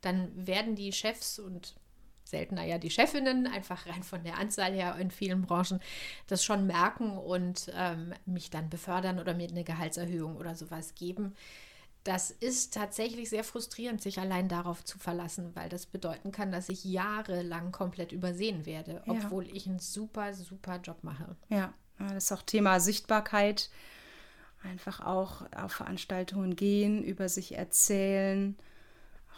dann 0.00 0.30
werden 0.46 0.76
die 0.76 0.92
Chefs 0.92 1.40
und 1.40 1.74
seltener 2.22 2.64
ja 2.64 2.78
die 2.78 2.90
Chefinnen, 2.90 3.48
einfach 3.48 3.86
rein 3.86 4.04
von 4.04 4.22
der 4.22 4.38
Anzahl 4.38 4.72
her 4.72 4.96
in 5.00 5.10
vielen 5.10 5.42
Branchen, 5.42 5.80
das 6.28 6.44
schon 6.44 6.68
merken 6.68 7.18
und 7.18 7.72
ähm, 7.76 8.14
mich 8.24 8.48
dann 8.48 8.70
befördern 8.70 9.18
oder 9.18 9.34
mir 9.34 9.48
eine 9.48 9.64
Gehaltserhöhung 9.64 10.36
oder 10.36 10.54
sowas 10.54 10.94
geben. 10.94 11.34
Das 12.04 12.30
ist 12.32 12.74
tatsächlich 12.74 13.30
sehr 13.30 13.44
frustrierend, 13.44 14.02
sich 14.02 14.18
allein 14.18 14.48
darauf 14.48 14.84
zu 14.84 14.98
verlassen, 14.98 15.54
weil 15.54 15.68
das 15.68 15.86
bedeuten 15.86 16.32
kann, 16.32 16.50
dass 16.50 16.68
ich 16.68 16.84
jahrelang 16.84 17.70
komplett 17.70 18.10
übersehen 18.10 18.66
werde, 18.66 19.02
Ja. 19.06 19.12
obwohl 19.12 19.46
ich 19.46 19.68
einen 19.68 19.78
super, 19.78 20.34
super 20.34 20.80
Job 20.82 20.98
mache. 21.02 21.36
Ja, 21.48 21.72
ja, 22.00 22.08
das 22.12 22.24
ist 22.24 22.32
auch 22.32 22.42
Thema 22.42 22.80
Sichtbarkeit. 22.80 23.70
Einfach 24.64 25.00
auch 25.00 25.42
auf 25.56 25.72
Veranstaltungen 25.72 26.56
gehen, 26.56 27.02
über 27.04 27.28
sich 27.28 27.56
erzählen. 27.56 28.56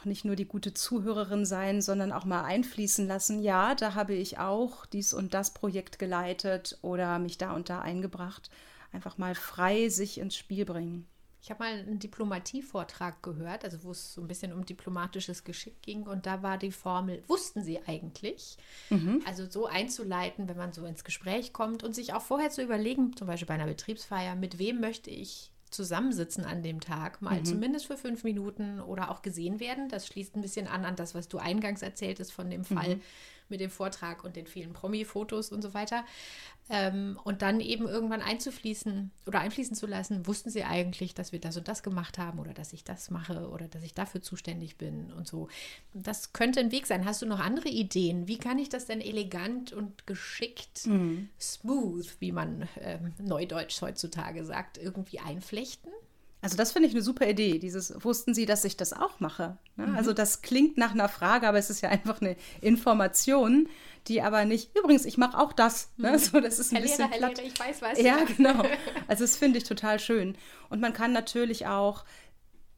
Auch 0.00 0.04
nicht 0.06 0.24
nur 0.24 0.36
die 0.36 0.44
gute 0.46 0.74
Zuhörerin 0.74 1.46
sein, 1.46 1.80
sondern 1.82 2.12
auch 2.12 2.24
mal 2.24 2.44
einfließen 2.44 3.06
lassen. 3.06 3.40
Ja, 3.42 3.74
da 3.74 3.94
habe 3.94 4.14
ich 4.14 4.38
auch 4.38 4.86
dies 4.86 5.12
und 5.14 5.32
das 5.34 5.52
Projekt 5.54 5.98
geleitet 5.98 6.78
oder 6.82 7.18
mich 7.18 7.38
da 7.38 7.52
und 7.52 7.68
da 7.70 7.80
eingebracht. 7.80 8.50
Einfach 8.92 9.18
mal 9.18 9.34
frei 9.34 9.88
sich 9.88 10.18
ins 10.18 10.36
Spiel 10.36 10.64
bringen. 10.64 11.06
Ich 11.44 11.50
habe 11.50 11.62
mal 11.62 11.72
einen 11.72 11.98
Diplomatievortrag 11.98 13.22
gehört, 13.22 13.64
also 13.64 13.84
wo 13.84 13.90
es 13.90 14.14
so 14.14 14.22
ein 14.22 14.28
bisschen 14.28 14.50
um 14.54 14.64
diplomatisches 14.64 15.44
Geschick 15.44 15.82
ging. 15.82 16.04
Und 16.04 16.24
da 16.24 16.42
war 16.42 16.56
die 16.56 16.72
Formel, 16.72 17.22
wussten 17.26 17.62
Sie 17.62 17.80
eigentlich? 17.86 18.56
Also 19.26 19.44
so 19.50 19.66
einzuleiten, 19.66 20.48
wenn 20.48 20.56
man 20.56 20.72
so 20.72 20.86
ins 20.86 21.04
Gespräch 21.04 21.52
kommt 21.52 21.84
und 21.84 21.94
sich 21.94 22.14
auch 22.14 22.22
vorher 22.22 22.48
zu 22.48 22.62
überlegen, 22.62 23.14
zum 23.14 23.26
Beispiel 23.26 23.46
bei 23.46 23.54
einer 23.54 23.66
Betriebsfeier, 23.66 24.36
mit 24.36 24.58
wem 24.58 24.80
möchte 24.80 25.10
ich 25.10 25.50
zusammensitzen 25.68 26.44
an 26.46 26.62
dem 26.62 26.80
Tag, 26.80 27.20
mal 27.20 27.42
zumindest 27.42 27.86
für 27.86 27.98
fünf 27.98 28.24
Minuten 28.24 28.80
oder 28.80 29.10
auch 29.10 29.20
gesehen 29.20 29.60
werden. 29.60 29.90
Das 29.90 30.06
schließt 30.06 30.36
ein 30.36 30.40
bisschen 30.40 30.66
an 30.66 30.86
an 30.86 30.96
das, 30.96 31.14
was 31.14 31.28
du 31.28 31.36
eingangs 31.36 31.82
erzähltest 31.82 32.32
von 32.32 32.48
dem 32.48 32.64
Fall 32.64 33.00
mit 33.54 33.60
dem 33.60 33.70
Vortrag 33.70 34.24
und 34.24 34.34
den 34.34 34.48
vielen 34.48 34.72
Promi-Fotos 34.72 35.52
und 35.52 35.62
so 35.62 35.74
weiter. 35.74 36.04
Ähm, 36.70 37.18
und 37.24 37.42
dann 37.42 37.60
eben 37.60 37.86
irgendwann 37.86 38.22
einzufließen 38.22 39.10
oder 39.26 39.40
einfließen 39.40 39.76
zu 39.76 39.86
lassen, 39.86 40.26
wussten 40.26 40.50
sie 40.50 40.64
eigentlich, 40.64 41.14
dass 41.14 41.30
wir 41.30 41.38
das 41.38 41.56
und 41.56 41.68
das 41.68 41.82
gemacht 41.82 42.18
haben 42.18 42.38
oder 42.38 42.54
dass 42.54 42.72
ich 42.72 42.84
das 42.84 43.10
mache 43.10 43.48
oder 43.50 43.68
dass 43.68 43.82
ich 43.82 43.94
dafür 43.94 44.22
zuständig 44.22 44.76
bin 44.76 45.12
und 45.12 45.28
so. 45.28 45.48
Das 45.92 46.32
könnte 46.32 46.60
ein 46.60 46.72
Weg 46.72 46.86
sein. 46.86 47.04
Hast 47.04 47.22
du 47.22 47.26
noch 47.26 47.38
andere 47.38 47.68
Ideen? 47.68 48.26
Wie 48.28 48.38
kann 48.38 48.58
ich 48.58 48.70
das 48.70 48.86
denn 48.86 49.02
elegant 49.02 49.72
und 49.72 50.06
geschickt, 50.06 50.88
smooth, 51.38 52.16
wie 52.18 52.32
man 52.32 52.66
ähm, 52.80 53.12
neudeutsch 53.18 53.80
heutzutage 53.82 54.44
sagt, 54.44 54.78
irgendwie 54.78 55.20
einflechten? 55.20 55.92
Also 56.44 56.58
das 56.58 56.72
finde 56.72 56.88
ich 56.90 56.94
eine 56.94 57.00
super 57.00 57.26
Idee. 57.26 57.58
Dieses, 57.58 58.04
wussten 58.04 58.34
Sie, 58.34 58.44
dass 58.44 58.66
ich 58.66 58.76
das 58.76 58.92
auch 58.92 59.18
mache? 59.18 59.56
Ne? 59.76 59.94
Also 59.96 60.12
das 60.12 60.42
klingt 60.42 60.76
nach 60.76 60.92
einer 60.92 61.08
Frage, 61.08 61.48
aber 61.48 61.56
es 61.56 61.70
ist 61.70 61.80
ja 61.80 61.88
einfach 61.88 62.20
eine 62.20 62.36
Information, 62.60 63.66
die 64.08 64.20
aber 64.20 64.44
nicht, 64.44 64.76
übrigens, 64.76 65.06
ich 65.06 65.16
mache 65.16 65.38
auch 65.38 65.54
das. 65.54 65.88
Ne? 65.96 66.18
So, 66.18 66.40
das 66.40 66.58
ist 66.58 66.72
ein 66.72 66.76
Herr 66.76 66.82
bisschen 66.82 67.10
Lehrer, 67.10 67.28
Herr. 67.28 67.34
Lehrer, 67.34 67.46
ich 67.46 67.58
weiß 67.58 67.80
was. 67.80 67.98
Ja, 67.98 68.18
genau. 68.36 68.62
Also 69.08 69.24
das 69.24 69.38
finde 69.38 69.56
ich 69.56 69.64
total 69.64 69.98
schön. 69.98 70.36
Und 70.68 70.82
man 70.82 70.92
kann 70.92 71.14
natürlich 71.14 71.66
auch 71.66 72.04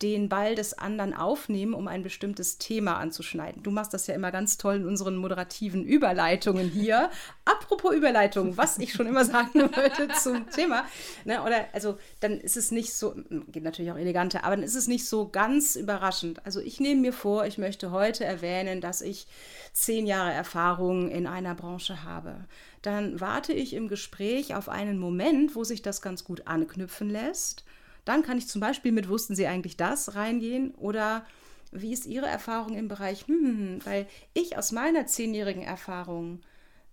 den 0.03 0.29
Ball 0.29 0.55
des 0.55 0.75
anderen 0.75 1.15
aufnehmen, 1.15 1.73
um 1.73 1.89
ein 1.89 2.03
bestimmtes 2.03 2.59
Thema 2.59 2.99
anzuschneiden. 2.99 3.63
Du 3.63 3.71
machst 3.71 3.95
das 3.95 4.07
ja 4.07 4.15
immer 4.15 4.31
ganz 4.31 4.59
toll 4.59 4.77
in 4.77 4.87
unseren 4.87 5.17
moderativen 5.17 5.85
Überleitungen 5.85 6.69
hier. 6.69 7.11
Apropos 7.47 7.95
Überleitung, 7.95 8.57
was 8.57 8.79
ich 8.79 8.93
schon 8.93 9.07
immer 9.07 9.25
sagen 9.25 9.55
wollte 9.77 10.09
zum 10.23 10.51
Thema. 10.51 10.85
Ne, 11.25 11.43
oder 11.43 11.67
also 11.73 11.99
dann 12.21 12.39
ist 12.41 12.57
es 12.57 12.71
nicht 12.71 12.93
so, 12.93 13.15
geht 13.49 13.63
natürlich 13.63 13.91
auch 13.91 13.97
eleganter, 13.97 14.45
aber 14.45 14.57
dann 14.57 14.65
ist 14.65 14.75
es 14.75 14.87
nicht 14.87 15.09
so 15.09 15.29
ganz 15.29 15.77
überraschend. 15.77 16.45
Also 16.45 16.61
ich 16.61 16.79
nehme 16.79 17.01
mir 17.01 17.13
vor, 17.13 17.47
ich 17.47 17.57
möchte 17.57 17.91
heute 17.91 18.25
erwähnen, 18.25 18.81
dass 18.83 19.01
ich 19.01 19.27
zehn 19.73 20.07
Jahre 20.07 20.33
Erfahrung 20.33 21.11
in 21.11 21.27
einer 21.27 21.55
Branche 21.55 22.05
habe. 22.05 22.45
Dann 22.83 23.21
warte 23.21 23.53
ich 23.55 23.73
im 23.73 23.89
Gespräch 23.89 24.55
auf 24.55 24.69
einen 24.69 24.99
Moment, 24.99 25.57
wo 25.57 25.65
sich 25.65 25.81
das 25.81 26.03
ganz 26.03 26.23
gut 26.23 26.47
anknüpfen 26.47 27.09
lässt. 27.09 27.65
Dann 28.07 28.23
kann 28.23 28.39
ich 28.39 28.49
zum 28.49 28.63
Beispiel 28.63 28.93
mit 28.93 29.11
Wussten 29.11 29.35
Sie 29.35 29.47
eigentlich 29.47 29.77
das 29.77 30.15
reingehen 30.15 30.75
oder 30.77 31.27
wie 31.73 31.93
ist 31.93 32.07
Ihre 32.07 32.27
Erfahrung 32.27 32.75
im 32.75 32.89
Bereich, 32.89 33.27
hm, 33.27 33.41
hm, 33.41 33.59
hm, 33.59 33.87
weil 33.87 34.07
ich 34.33 34.57
aus 34.57 34.73
meiner 34.73 35.07
zehnjährigen 35.07 35.63
Erfahrung 35.63 36.41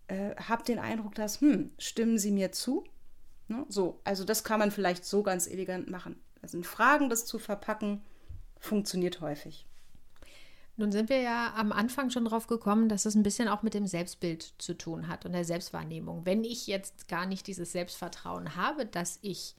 äh, 0.08 0.36
habe 0.36 0.64
den 0.64 0.80
Eindruck, 0.80 1.16
dass, 1.16 1.40
hm, 1.40 1.72
stimmen 1.78 2.18
Sie 2.18 2.32
mir 2.32 2.52
zu? 2.52 2.84
Ne? 3.48 3.66
So, 3.70 4.02
also 4.04 4.26
das 4.26 4.44
kann 4.44 4.60
man 4.60 4.72
vielleicht 4.72 5.06
so 5.06 5.24
ganz 5.24 5.48
elegant 5.48 5.90
machen. 5.90 6.20
Also 6.42 6.58
in 6.58 6.64
Fragen 6.64 7.10
das 7.10 7.26
zu 7.26 7.40
verpacken, 7.40 8.02
funktioniert 8.60 9.22
häufig. 9.22 9.68
Nun 10.76 10.92
sind 10.92 11.10
wir 11.10 11.22
ja 11.22 11.54
am 11.56 11.72
Anfang 11.72 12.10
schon 12.10 12.26
drauf 12.26 12.48
gekommen, 12.48 12.90
dass 12.90 13.06
es 13.06 13.14
ein 13.14 13.22
bisschen 13.22 13.48
auch 13.48 13.62
mit 13.62 13.76
dem 13.76 13.86
Selbstbild 13.86 14.56
zu 14.58 14.74
tun 14.74 15.08
hat 15.08 15.26
und 15.26 15.34
der 15.34 15.46
Selbstwahrnehmung. 15.46 16.26
Wenn 16.26 16.44
ich 16.44 16.66
jetzt 16.66 17.08
gar 17.08 17.28
nicht 17.28 17.46
dieses 17.46 17.72
Selbstvertrauen 17.72 18.56
habe, 18.56 18.88
dass 18.88 19.20
ich 19.22 19.56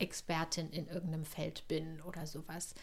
Expertin 0.00 0.70
in 0.70 0.88
irgendeinem 0.88 1.24
Feld 1.24 1.66
bin 1.68 2.00
oder 2.02 2.26
sowas, 2.26 2.74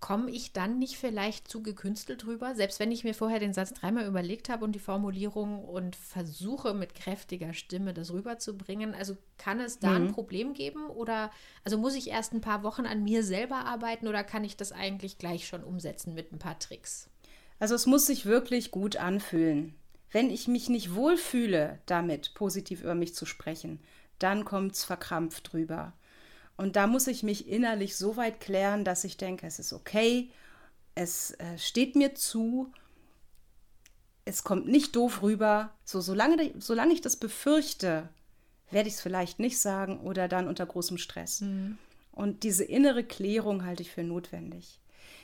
komme 0.00 0.30
ich 0.30 0.52
dann 0.52 0.78
nicht 0.78 0.96
vielleicht 0.96 1.48
zu 1.48 1.62
gekünstelt 1.62 2.24
drüber? 2.24 2.54
Selbst 2.54 2.78
wenn 2.78 2.92
ich 2.92 3.04
mir 3.04 3.14
vorher 3.14 3.40
den 3.40 3.52
Satz 3.52 3.72
dreimal 3.72 4.06
überlegt 4.06 4.48
habe 4.48 4.64
und 4.64 4.72
die 4.72 4.78
Formulierung 4.78 5.64
und 5.64 5.96
versuche 5.96 6.74
mit 6.74 6.94
kräftiger 6.94 7.52
Stimme 7.52 7.94
das 7.94 8.12
rüberzubringen, 8.12 8.94
also 8.94 9.16
kann 9.38 9.60
es 9.60 9.78
da 9.78 9.94
ein 9.94 10.12
Problem 10.12 10.54
geben 10.54 10.88
oder 10.88 11.30
also 11.64 11.78
muss 11.78 11.94
ich 11.94 12.10
erst 12.10 12.32
ein 12.32 12.40
paar 12.40 12.62
Wochen 12.62 12.86
an 12.86 13.02
mir 13.02 13.24
selber 13.24 13.64
arbeiten 13.64 14.06
oder 14.06 14.22
kann 14.22 14.44
ich 14.44 14.56
das 14.56 14.72
eigentlich 14.72 15.18
gleich 15.18 15.46
schon 15.46 15.64
umsetzen 15.64 16.14
mit 16.14 16.32
ein 16.32 16.38
paar 16.38 16.58
Tricks? 16.58 17.10
Also 17.58 17.74
es 17.74 17.86
muss 17.86 18.06
sich 18.06 18.24
wirklich 18.24 18.70
gut 18.70 18.96
anfühlen. 18.96 19.74
Wenn 20.10 20.30
ich 20.30 20.48
mich 20.48 20.68
nicht 20.68 20.94
wohlfühle, 20.94 21.80
damit 21.86 22.34
positiv 22.34 22.82
über 22.82 22.94
mich 22.94 23.14
zu 23.14 23.26
sprechen, 23.26 23.80
dann 24.18 24.44
kommt 24.44 24.72
es 24.72 24.84
verkrampft 24.84 25.52
drüber. 25.52 25.92
Und 26.58 26.74
da 26.74 26.88
muss 26.88 27.06
ich 27.06 27.22
mich 27.22 27.48
innerlich 27.48 27.96
so 27.96 28.16
weit 28.16 28.40
klären, 28.40 28.84
dass 28.84 29.04
ich 29.04 29.16
denke, 29.16 29.46
es 29.46 29.60
ist 29.60 29.72
okay, 29.72 30.28
es 30.96 31.30
äh, 31.38 31.56
steht 31.56 31.94
mir 31.94 32.16
zu, 32.16 32.72
es 34.24 34.42
kommt 34.42 34.66
nicht 34.66 34.96
doof 34.96 35.22
rüber. 35.22 35.70
So, 35.84 36.00
solange, 36.00 36.52
solange 36.58 36.92
ich 36.92 37.00
das 37.00 37.14
befürchte, 37.16 38.08
werde 38.70 38.88
ich 38.88 38.96
es 38.96 39.00
vielleicht 39.00 39.38
nicht 39.38 39.60
sagen 39.60 40.00
oder 40.00 40.26
dann 40.26 40.48
unter 40.48 40.66
großem 40.66 40.98
Stress. 40.98 41.40
Und 42.10 42.42
diese 42.42 42.64
innere 42.64 43.04
Klärung 43.04 43.64
halte 43.64 43.82
ich 43.82 43.92
für 43.92 44.02
notwendig. 44.02 44.80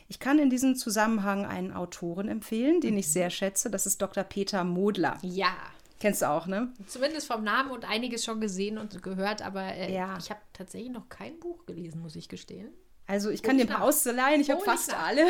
Ich 0.06 0.20
kann 0.20 0.38
in 0.38 0.50
diesem 0.50 0.76
Zusammenhang 0.76 1.44
einen 1.44 1.72
Autoren 1.72 2.28
empfehlen, 2.28 2.80
den 2.80 2.96
ich 2.96 3.08
sehr 3.08 3.30
schätze. 3.30 3.70
Das 3.70 3.86
ist 3.86 4.00
Dr. 4.00 4.22
Peter 4.22 4.62
Modler. 4.62 5.18
Ja, 5.22 5.56
Kennst 6.00 6.22
du 6.22 6.28
auch, 6.28 6.46
ne? 6.46 6.72
zumindest 6.86 7.26
vom 7.26 7.44
Namen 7.44 7.70
und 7.70 7.88
einiges 7.88 8.24
schon 8.24 8.40
gesehen 8.40 8.78
und 8.78 9.02
gehört, 9.02 9.42
aber 9.42 9.62
äh, 9.62 9.94
Ja. 9.94 10.16
ich 10.18 10.30
habe 10.30 10.40
tatsächlich 10.52 10.90
noch 10.90 11.08
kein 11.08 11.38
Buch 11.40 11.64
gelesen, 11.66 12.00
muss 12.02 12.16
ich 12.16 12.28
gestehen. 12.28 12.68
Also 13.06 13.28
ich 13.28 13.42
kann 13.42 13.58
dir 13.58 13.64
ein 13.64 13.68
paar 13.68 13.82
ausleihen, 13.82 14.40
ich 14.40 14.50
habe 14.50 14.62
fast 14.62 14.88
nach. 14.90 15.08
alle. 15.08 15.26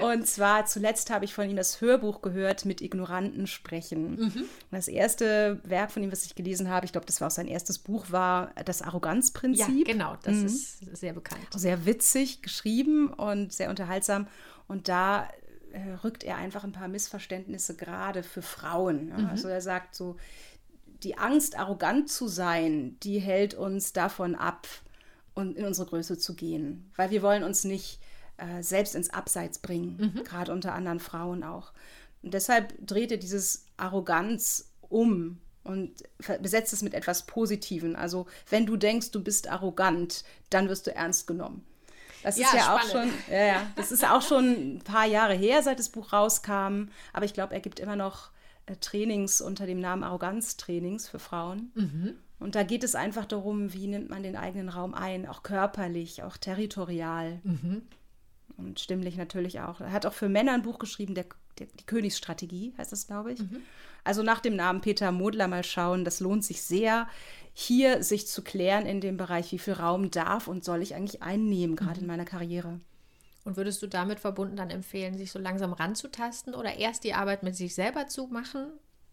Und 0.12 0.28
zwar 0.28 0.66
zuletzt 0.66 1.10
habe 1.10 1.24
ich 1.24 1.34
von 1.34 1.50
ihm 1.50 1.56
das 1.56 1.80
Hörbuch 1.80 2.22
gehört 2.22 2.64
mit 2.64 2.80
Ignoranten 2.80 3.48
sprechen. 3.48 4.14
Mhm. 4.16 4.44
Das 4.70 4.86
erste 4.86 5.60
Werk 5.64 5.90
von 5.90 6.04
ihm, 6.04 6.12
was 6.12 6.24
ich 6.26 6.36
gelesen 6.36 6.68
habe, 6.70 6.86
ich 6.86 6.92
glaube, 6.92 7.06
das 7.08 7.20
war 7.20 7.26
auch 7.26 7.32
sein 7.32 7.48
erstes 7.48 7.80
Buch, 7.80 8.06
war 8.12 8.52
das 8.64 8.78
ja, 8.80 8.86
Arroganzprinzip. 8.86 9.84
genau, 9.84 10.16
das 10.22 10.36
ist 10.36 10.96
sehr 10.96 11.12
bekannt. 11.12 11.42
Sehr 11.56 11.86
witzig 11.86 12.40
geschrieben 12.40 13.08
und 13.12 13.52
sehr 13.52 13.68
unterhaltsam. 13.68 14.28
Und 14.68 14.86
da 14.86 15.28
äh, 15.72 15.94
rückt 16.04 16.24
er 16.24 16.36
einfach 16.36 16.64
ein 16.64 16.72
paar 16.72 16.88
Missverständnisse 16.88 17.76
gerade 17.76 18.22
für 18.22 18.42
Frauen. 18.42 19.08
Ja? 19.08 19.28
Also 19.28 19.48
er 19.48 19.60
sagt 19.60 19.94
so, 19.94 20.16
die 21.02 21.16
Angst, 21.16 21.58
arrogant 21.58 22.10
zu 22.10 22.28
sein, 22.28 22.98
die 23.02 23.18
hält 23.18 23.54
uns 23.54 23.92
davon 23.92 24.34
ab, 24.34 24.66
und 25.34 25.56
in 25.56 25.64
unsere 25.64 25.88
Größe 25.88 26.18
zu 26.18 26.34
gehen. 26.34 26.90
Weil 26.96 27.10
wir 27.10 27.22
wollen 27.22 27.42
uns 27.42 27.64
nicht 27.64 28.00
äh, 28.36 28.62
selbst 28.62 28.94
ins 28.94 29.10
Abseits 29.10 29.58
bringen, 29.58 30.22
gerade 30.24 30.52
unter 30.52 30.74
anderen 30.74 31.00
Frauen 31.00 31.42
auch. 31.42 31.72
Und 32.22 32.34
deshalb 32.34 32.74
dreht 32.86 33.10
er 33.10 33.18
dieses 33.18 33.66
Arroganz 33.76 34.72
um 34.80 35.38
und 35.62 36.02
besetzt 36.40 36.72
es 36.72 36.82
mit 36.82 36.94
etwas 36.94 37.26
Positiven. 37.26 37.96
Also 37.96 38.26
wenn 38.48 38.66
du 38.66 38.76
denkst, 38.76 39.10
du 39.10 39.22
bist 39.22 39.48
arrogant, 39.48 40.24
dann 40.50 40.68
wirst 40.68 40.86
du 40.86 40.94
ernst 40.94 41.26
genommen. 41.26 41.64
Das 42.22 42.36
ist 42.36 42.52
ja, 42.52 42.58
ja 42.58 42.76
auch 42.76 42.82
schon, 42.82 43.10
ja, 43.30 43.44
ja, 43.44 43.66
das 43.76 43.92
ist 43.92 44.04
auch 44.04 44.22
schon 44.22 44.76
ein 44.76 44.78
paar 44.80 45.06
Jahre 45.06 45.34
her, 45.34 45.62
seit 45.62 45.78
das 45.78 45.88
Buch 45.88 46.12
rauskam. 46.12 46.88
Aber 47.12 47.24
ich 47.24 47.34
glaube, 47.34 47.54
er 47.54 47.60
gibt 47.60 47.80
immer 47.80 47.96
noch 47.96 48.30
äh, 48.66 48.76
Trainings 48.76 49.40
unter 49.40 49.66
dem 49.66 49.80
Namen 49.80 50.04
Arroganztrainings 50.04 51.08
für 51.08 51.18
Frauen. 51.18 51.72
Mhm. 51.74 52.14
Und 52.38 52.54
da 52.54 52.62
geht 52.62 52.84
es 52.84 52.94
einfach 52.94 53.26
darum, 53.26 53.72
wie 53.72 53.86
nimmt 53.86 54.08
man 54.08 54.22
den 54.22 54.36
eigenen 54.36 54.70
Raum 54.70 54.94
ein, 54.94 55.26
auch 55.26 55.42
körperlich, 55.42 56.22
auch 56.22 56.36
territorial. 56.36 57.40
Mhm. 57.42 57.82
Und 58.56 58.80
stimmlich 58.80 59.16
natürlich 59.16 59.60
auch. 59.60 59.80
Er 59.80 59.92
hat 59.92 60.06
auch 60.06 60.12
für 60.12 60.28
Männer 60.28 60.52
ein 60.52 60.62
Buch 60.62 60.78
geschrieben, 60.78 61.14
der 61.14 61.26
die 61.66 61.86
Königsstrategie 61.86 62.74
heißt 62.78 62.92
das, 62.92 63.06
glaube 63.06 63.32
ich. 63.32 63.40
Mhm. 63.40 63.62
Also 64.04 64.22
nach 64.22 64.40
dem 64.40 64.56
Namen 64.56 64.80
Peter 64.80 65.12
Modler 65.12 65.48
mal 65.48 65.64
schauen, 65.64 66.04
das 66.04 66.20
lohnt 66.20 66.44
sich 66.44 66.62
sehr, 66.62 67.08
hier 67.52 68.02
sich 68.02 68.26
zu 68.26 68.42
klären 68.42 68.86
in 68.86 69.00
dem 69.00 69.16
Bereich, 69.16 69.52
wie 69.52 69.58
viel 69.58 69.74
Raum 69.74 70.10
darf 70.10 70.48
und 70.48 70.64
soll 70.64 70.82
ich 70.82 70.94
eigentlich 70.94 71.22
einnehmen, 71.22 71.76
gerade 71.76 71.96
mhm. 71.96 72.02
in 72.02 72.06
meiner 72.06 72.24
Karriere. 72.24 72.80
Und 73.44 73.56
würdest 73.56 73.82
du 73.82 73.86
damit 73.86 74.20
verbunden 74.20 74.56
dann 74.56 74.70
empfehlen, 74.70 75.16
sich 75.16 75.32
so 75.32 75.38
langsam 75.38 75.72
ranzutasten 75.72 76.54
oder 76.54 76.76
erst 76.76 77.04
die 77.04 77.14
Arbeit 77.14 77.42
mit 77.42 77.56
sich 77.56 77.74
selber 77.74 78.06
zu 78.06 78.26
machen, 78.26 78.66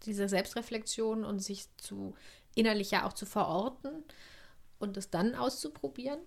diese 0.04 0.28
Selbstreflexion 0.28 1.24
und 1.24 1.40
sich 1.40 1.66
zu 1.76 2.14
innerlich 2.54 2.90
ja 2.90 3.06
auch 3.06 3.12
zu 3.12 3.26
verorten 3.26 4.04
und 4.78 4.96
es 4.96 5.10
dann 5.10 5.34
auszuprobieren? 5.34 6.18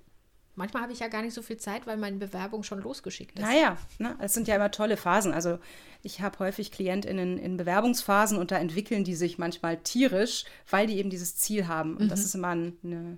Manchmal 0.56 0.84
habe 0.84 0.92
ich 0.92 1.00
ja 1.00 1.08
gar 1.08 1.22
nicht 1.22 1.34
so 1.34 1.42
viel 1.42 1.58
Zeit, 1.58 1.88
weil 1.88 1.98
meine 1.98 2.18
Bewerbung 2.18 2.64
schon 2.64 2.82
losgeschickt 2.82 3.40
ist. 3.40 3.46
Naja, 3.46 3.78
ne, 4.00 4.16
es 4.20 4.34
sind 4.34 4.48
ja 4.48 4.56
immer 4.56 4.70
tolle 4.70 4.98
Phasen. 4.98 5.34
Also 5.34 5.60
ich 6.04 6.22
habe 6.22 6.40
häufig 6.40 6.72
KlientInnen 6.72 7.38
in 7.38 7.56
Bewerbungsphasen 7.58 8.38
und 8.38 8.52
da 8.52 8.58
entwickeln 8.58 9.04
die 9.04 9.16
sich 9.16 9.38
manchmal 9.38 9.78
tierisch, 9.78 10.46
weil 10.70 10.88
die 10.88 10.98
eben 10.98 11.10
dieses 11.10 11.38
Ziel 11.38 11.68
haben. 11.68 11.96
Und 11.96 12.06
mhm. 12.06 12.10
das 12.10 12.26
ist 12.26 12.36
immer 12.36 12.50
ein, 12.50 12.78
eine, 12.84 13.18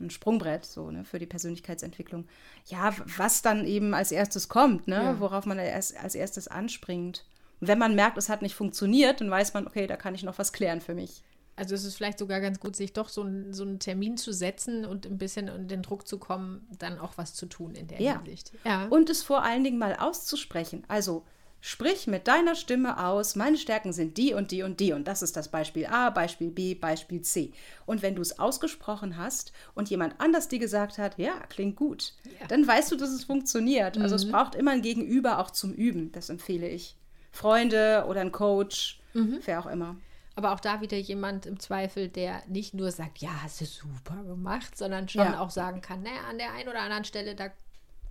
ein 0.00 0.10
Sprungbrett 0.10 0.64
so 0.64 0.90
ne, 0.90 1.04
für 1.04 1.20
die 1.20 1.26
Persönlichkeitsentwicklung. 1.26 2.26
Ja, 2.66 2.92
was 3.16 3.42
dann 3.42 3.64
eben 3.64 3.94
als 3.94 4.10
erstes 4.10 4.48
kommt, 4.48 4.88
ne, 4.88 4.96
ja. 4.96 5.20
worauf 5.20 5.46
man 5.46 5.60
als, 5.60 5.94
als 5.94 6.16
erstes 6.16 6.48
anspringt. 6.48 7.24
Und 7.60 7.68
wenn 7.68 7.78
man 7.78 7.94
merkt, 7.94 8.18
es 8.18 8.28
hat 8.28 8.42
nicht 8.42 8.56
funktioniert, 8.56 9.20
dann 9.20 9.30
weiß 9.30 9.54
man, 9.54 9.68
okay, 9.68 9.86
da 9.86 9.96
kann 9.96 10.16
ich 10.16 10.24
noch 10.24 10.38
was 10.38 10.52
klären 10.52 10.80
für 10.80 10.94
mich. 10.94 11.22
Also 11.56 11.74
es 11.74 11.84
ist 11.84 11.96
vielleicht 11.96 12.18
sogar 12.18 12.40
ganz 12.40 12.60
gut, 12.60 12.76
sich 12.76 12.92
doch 12.92 13.08
so, 13.08 13.22
ein, 13.22 13.54
so 13.54 13.64
einen 13.64 13.78
Termin 13.78 14.18
zu 14.18 14.32
setzen 14.32 14.84
und 14.84 15.06
ein 15.06 15.16
bisschen 15.16 15.48
in 15.48 15.68
den 15.68 15.82
Druck 15.82 16.06
zu 16.06 16.18
kommen, 16.18 16.68
dann 16.78 16.98
auch 16.98 17.14
was 17.16 17.34
zu 17.34 17.46
tun 17.46 17.74
in 17.74 17.88
der 17.88 18.00
ja. 18.00 18.16
Hinsicht. 18.16 18.52
Ja. 18.64 18.86
Und 18.88 19.08
es 19.08 19.22
vor 19.22 19.42
allen 19.42 19.64
Dingen 19.64 19.78
mal 19.78 19.96
auszusprechen. 19.96 20.84
Also 20.86 21.24
sprich 21.62 22.06
mit 22.06 22.28
deiner 22.28 22.54
Stimme 22.54 23.02
aus, 23.02 23.36
meine 23.36 23.56
Stärken 23.56 23.94
sind 23.94 24.18
die 24.18 24.34
und 24.34 24.50
die 24.50 24.62
und 24.62 24.80
die. 24.80 24.92
Und 24.92 25.08
das 25.08 25.22
ist 25.22 25.34
das 25.34 25.50
Beispiel 25.50 25.86
A, 25.86 26.10
Beispiel 26.10 26.50
B, 26.50 26.74
Beispiel 26.74 27.22
C. 27.22 27.52
Und 27.86 28.02
wenn 28.02 28.14
du 28.14 28.22
es 28.22 28.38
ausgesprochen 28.38 29.16
hast 29.16 29.52
und 29.74 29.88
jemand 29.88 30.20
anders 30.20 30.48
dir 30.48 30.58
gesagt 30.58 30.98
hat, 30.98 31.18
ja, 31.18 31.40
klingt 31.48 31.76
gut, 31.76 32.12
ja. 32.38 32.46
dann 32.48 32.66
weißt 32.66 32.92
du, 32.92 32.96
dass 32.96 33.10
es 33.10 33.24
funktioniert. 33.24 33.96
Mhm. 33.96 34.02
Also 34.02 34.14
es 34.14 34.26
mhm. 34.26 34.32
braucht 34.32 34.54
immer 34.54 34.72
ein 34.72 34.82
Gegenüber 34.82 35.38
auch 35.38 35.50
zum 35.50 35.72
Üben. 35.72 36.12
Das 36.12 36.28
empfehle 36.28 36.68
ich. 36.68 36.96
Freunde 37.32 38.04
oder 38.08 38.20
ein 38.20 38.32
Coach, 38.32 39.00
mhm. 39.14 39.40
wer 39.44 39.60
auch 39.60 39.66
immer. 39.66 39.96
Aber 40.36 40.52
auch 40.52 40.60
da 40.60 40.82
wieder 40.82 40.98
jemand 40.98 41.46
im 41.46 41.58
Zweifel, 41.58 42.08
der 42.08 42.42
nicht 42.46 42.74
nur 42.74 42.92
sagt, 42.92 43.18
ja, 43.18 43.42
hast 43.42 43.60
du 43.62 43.64
super 43.64 44.22
gemacht, 44.22 44.76
sondern 44.76 45.08
schon 45.08 45.22
ja. 45.22 45.40
auch 45.40 45.50
sagen 45.50 45.80
kann, 45.80 46.02
naja, 46.02 46.20
an 46.28 46.36
der 46.36 46.52
einen 46.52 46.68
oder 46.68 46.82
anderen 46.82 47.04
Stelle, 47.04 47.34
da 47.34 47.50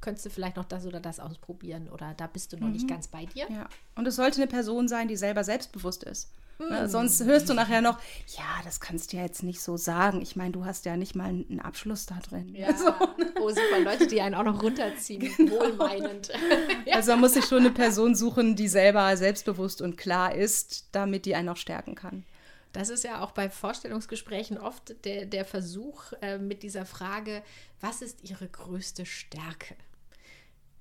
könntest 0.01 0.25
du 0.25 0.29
vielleicht 0.29 0.57
noch 0.57 0.65
das 0.65 0.85
oder 0.85 0.99
das 0.99 1.19
ausprobieren 1.19 1.89
oder 1.89 2.13
da 2.15 2.27
bist 2.27 2.53
du 2.53 2.57
noch 2.57 2.67
mhm. 2.67 2.73
nicht 2.73 2.87
ganz 2.87 3.07
bei 3.07 3.25
dir. 3.25 3.45
Ja. 3.49 3.67
Und 3.95 4.07
es 4.07 4.15
sollte 4.15 4.41
eine 4.41 4.47
Person 4.47 4.87
sein, 4.87 5.07
die 5.07 5.17
selber 5.17 5.43
selbstbewusst 5.43 6.03
ist. 6.03 6.29
Ne? 6.57 6.87
Sonst 6.87 7.23
hörst 7.23 7.49
du 7.49 7.53
nachher 7.53 7.81
noch, 7.81 7.99
ja, 8.37 8.43
das 8.63 8.79
kannst 8.79 9.11
du 9.11 9.17
ja 9.17 9.23
jetzt 9.23 9.43
nicht 9.43 9.61
so 9.61 9.75
sagen. 9.75 10.21
Ich 10.21 10.35
meine, 10.35 10.51
du 10.51 10.63
hast 10.63 10.85
ja 10.85 10.95
nicht 10.95 11.15
mal 11.15 11.27
einen 11.27 11.59
Abschluss 11.59 12.05
da 12.05 12.15
drin. 12.27 12.55
Ja, 12.55 12.75
so. 12.75 12.87
oh 13.41 13.49
super, 13.49 13.79
Leute, 13.83 14.07
die 14.07 14.21
einen 14.21 14.35
auch 14.35 14.43
noch 14.43 14.63
runterziehen, 14.63 15.33
genau. 15.37 15.59
wohlmeinend. 15.59 16.29
ja. 16.85 16.95
Also 16.95 17.11
man 17.11 17.21
muss 17.21 17.33
sich 17.33 17.45
schon 17.45 17.59
eine 17.59 17.71
Person 17.71 18.15
suchen, 18.15 18.55
die 18.55 18.69
selber 18.69 19.15
selbstbewusst 19.17 19.81
und 19.81 19.97
klar 19.97 20.33
ist, 20.33 20.87
damit 20.93 21.25
die 21.25 21.35
einen 21.35 21.49
auch 21.49 21.57
stärken 21.57 21.93
kann. 21.93 22.23
Das 22.75 22.89
ist 22.89 23.05
ja 23.05 23.23
auch 23.23 23.31
bei 23.31 23.49
Vorstellungsgesprächen 23.49 24.57
oft 24.57 25.05
der, 25.05 25.25
der 25.25 25.45
Versuch 25.45 26.11
äh, 26.21 26.37
mit 26.37 26.61
dieser 26.61 26.85
Frage, 26.85 27.41
was 27.79 28.01
ist 28.01 28.29
Ihre 28.29 28.49
größte 28.49 29.05
Stärke? 29.05 29.77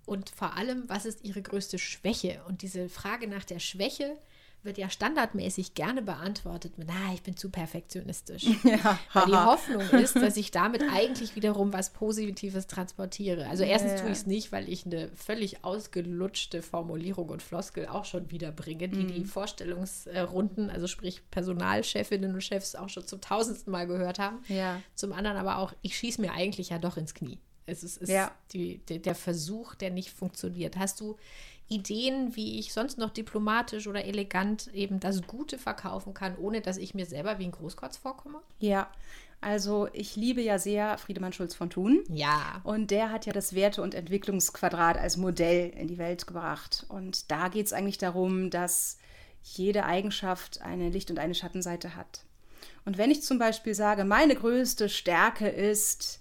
Und 0.05 0.29
vor 0.31 0.57
allem, 0.57 0.89
was 0.89 1.07
ist 1.07 1.23
Ihre 1.23 1.41
größte 1.41 1.79
Schwäche? 1.79 2.43
Und 2.49 2.63
diese 2.63 2.89
Frage 2.89 3.29
nach 3.29 3.45
der 3.45 3.61
Schwäche 3.61 4.19
wird 4.65 4.79
ja 4.79 4.91
standardmäßig 4.91 5.75
gerne 5.75 6.03
beantwortet 6.03 6.79
mit, 6.79 6.89
na, 6.89 7.13
ich 7.13 7.23
bin 7.23 7.37
zu 7.37 7.51
perfektionistisch. 7.51 8.47
Ja. 8.65 8.99
Weil 9.13 9.27
die 9.27 9.33
Hoffnung 9.33 9.83
ist, 10.01 10.17
dass 10.21 10.37
ich 10.37 10.51
damit 10.51 10.83
eigentlich 10.83 11.37
wiederum 11.37 11.73
was 11.73 11.93
Positives 11.93 12.67
transportiere. 12.67 13.47
Also 13.49 13.63
erstens 13.63 13.93
ja. 13.93 13.99
tue 14.01 14.09
ich 14.09 14.19
es 14.19 14.27
nicht, 14.27 14.53
weil 14.53 14.69
ich 14.69 14.87
eine 14.87 15.09
völlig 15.15 15.65
ausgelutschte 15.65 16.63
Formulierung 16.63 17.29
und 17.29 17.43
Floskel 17.43 17.87
auch 17.87 18.05
schon 18.05 18.31
wiederbringe, 18.31 18.89
die 18.89 19.05
mhm. 19.05 19.09
die 19.09 19.25
Vorstellungsrunden, 19.25 20.71
also 20.71 20.87
sprich 20.87 21.23
Personalchefinnen 21.31 22.35
und 22.35 22.41
Chefs 22.41 22.75
auch 22.75 22.89
schon 22.89 23.07
zum 23.07 23.21
tausendsten 23.21 23.71
Mal 23.71 23.87
gehört 23.87 24.19
haben. 24.19 24.39
Ja. 24.49 24.81
Zum 24.95 25.13
anderen 25.13 25.37
aber 25.37 25.59
auch, 25.59 25.73
ich 25.83 25.97
schieße 25.97 26.21
mir 26.21 26.33
eigentlich 26.33 26.71
ja 26.71 26.79
doch 26.79 26.97
ins 26.97 27.15
Knie. 27.15 27.39
Es 27.67 27.83
ist, 27.83 27.97
ist 27.99 28.11
ja. 28.11 28.31
die, 28.53 28.79
der 28.79 29.15
Versuch, 29.15 29.75
der 29.75 29.91
nicht 29.91 30.11
funktioniert. 30.11 30.77
Hast 30.77 31.01
du 31.01 31.17
Ideen, 31.69 32.37
wie 32.37 32.59
ich 32.59 32.73
sonst 32.73 32.99
noch 32.99 33.11
diplomatisch 33.11 33.87
oder 33.87 34.05
elegant 34.05 34.73
eben 34.75 35.01
das 35.01 35.23
Gute 35.27 35.59
verkaufen 35.59 36.13
kann, 36.13 36.37
ohne 36.37 36.61
dass 36.61 36.77
ich 36.77 36.95
mir 36.95 37.07
selber 37.07 37.39
wie 37.39 37.45
ein 37.45 37.53
Großkotz 37.53 37.97
vorkomme? 37.97 38.41
Ja, 38.59 38.91
also 39.41 39.89
ich 39.93 40.17
liebe 40.17 40.41
ja 40.41 40.59
sehr 40.59 40.97
Friedemann 40.97 41.33
Schulz 41.35 41.55
von 41.55 41.69
Thun. 41.69 42.03
Ja. 42.09 42.61
Und 42.65 42.91
der 42.91 43.11
hat 43.11 43.27
ja 43.27 43.33
das 43.33 43.55
Werte- 43.55 43.83
und 43.83 43.95
Entwicklungsquadrat 43.95 44.97
als 44.97 45.17
Modell 45.17 45.71
in 45.71 45.87
die 45.87 45.99
Welt 45.99 46.27
gebracht. 46.27 46.87
Und 46.89 47.31
da 47.31 47.49
geht 47.49 47.67
es 47.67 47.75
eigentlich 47.75 47.99
darum, 47.99 48.49
dass 48.49 48.99
jede 49.43 49.85
Eigenschaft 49.85 50.63
eine 50.63 50.89
Licht- 50.89 51.11
und 51.11 51.19
eine 51.19 51.35
Schattenseite 51.35 51.95
hat. 51.95 52.25
Und 52.87 52.97
wenn 52.97 53.11
ich 53.11 53.23
zum 53.23 53.39
Beispiel 53.39 53.75
sage, 53.75 54.05
meine 54.05 54.35
größte 54.35 54.89
Stärke 54.89 55.49
ist, 55.49 56.21